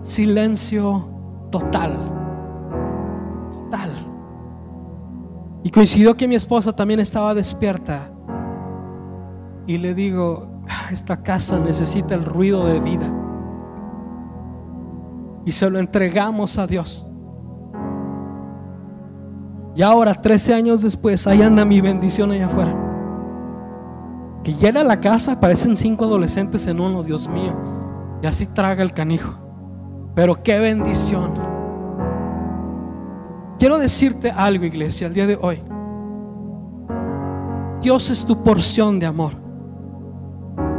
Silencio. 0.00 1.06
Total. 1.50 2.17
Y 5.68 5.70
coincidió 5.70 6.16
que 6.16 6.26
mi 6.26 6.34
esposa 6.34 6.72
también 6.72 6.98
estaba 6.98 7.34
despierta. 7.34 8.10
Y 9.66 9.76
le 9.76 9.92
digo, 9.92 10.62
"Ah, 10.66 10.88
esta 10.90 11.22
casa 11.22 11.58
necesita 11.58 12.14
el 12.14 12.24
ruido 12.24 12.64
de 12.64 12.80
vida. 12.80 13.06
Y 15.44 15.52
se 15.52 15.68
lo 15.68 15.78
entregamos 15.78 16.56
a 16.56 16.66
Dios. 16.66 17.06
Y 19.76 19.82
ahora, 19.82 20.14
13 20.14 20.54
años 20.54 20.80
después, 20.80 21.26
ahí 21.26 21.42
anda 21.42 21.66
mi 21.66 21.82
bendición 21.82 22.30
allá 22.30 22.46
afuera. 22.46 22.74
Que 24.44 24.54
llena 24.54 24.82
la 24.82 25.00
casa, 25.00 25.38
parecen 25.38 25.76
cinco 25.76 26.06
adolescentes 26.06 26.66
en 26.66 26.80
uno, 26.80 27.02
Dios 27.02 27.28
mío. 27.28 27.52
Y 28.22 28.26
así 28.26 28.46
traga 28.46 28.82
el 28.82 28.94
canijo. 28.94 29.34
Pero 30.14 30.42
qué 30.42 30.60
bendición. 30.60 31.47
Quiero 33.58 33.78
decirte 33.78 34.30
algo, 34.30 34.64
iglesia, 34.64 35.08
el 35.08 35.14
día 35.14 35.26
de 35.26 35.36
hoy. 35.40 35.60
Dios 37.82 38.10
es 38.10 38.24
tu 38.24 38.42
porción 38.42 39.00
de 39.00 39.06
amor. 39.06 39.32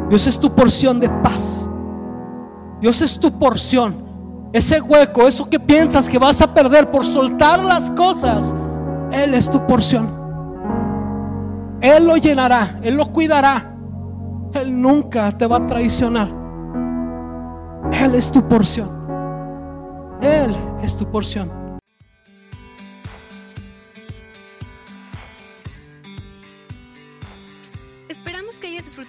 Dios 0.10 0.28
es 0.28 0.40
tu 0.40 0.54
porción 0.56 1.00
de 1.00 1.10
paz. 1.10 1.68
Dios 2.80 3.02
es 3.02 3.20
tu 3.20 3.38
porción. 3.38 4.08
Ese 4.54 4.82
hueco, 4.82 5.28
eso 5.28 5.50
que 5.50 5.60
piensas 5.60 6.10
que 6.10 6.18
vas 6.18 6.42
a 6.42 6.54
perder 6.54 6.90
por 6.90 7.06
soltar 7.06 7.64
las 7.64 7.92
cosas, 7.92 8.56
Él 9.12 9.34
es 9.34 9.50
tu 9.50 9.66
porción. 9.68 10.18
Él 11.82 12.08
lo 12.08 12.18
llenará, 12.18 12.80
Él 12.82 12.96
lo 12.96 13.06
cuidará. 13.08 13.76
Él 14.54 14.82
nunca 14.82 15.32
te 15.32 15.46
va 15.46 15.58
a 15.58 15.68
traicionar. 15.68 16.30
Él 17.92 18.16
es 18.16 18.32
tu 18.32 18.42
porción. 18.48 18.90
Él 20.22 20.56
es 20.82 20.96
tu 20.96 21.06
porción. 21.06 21.59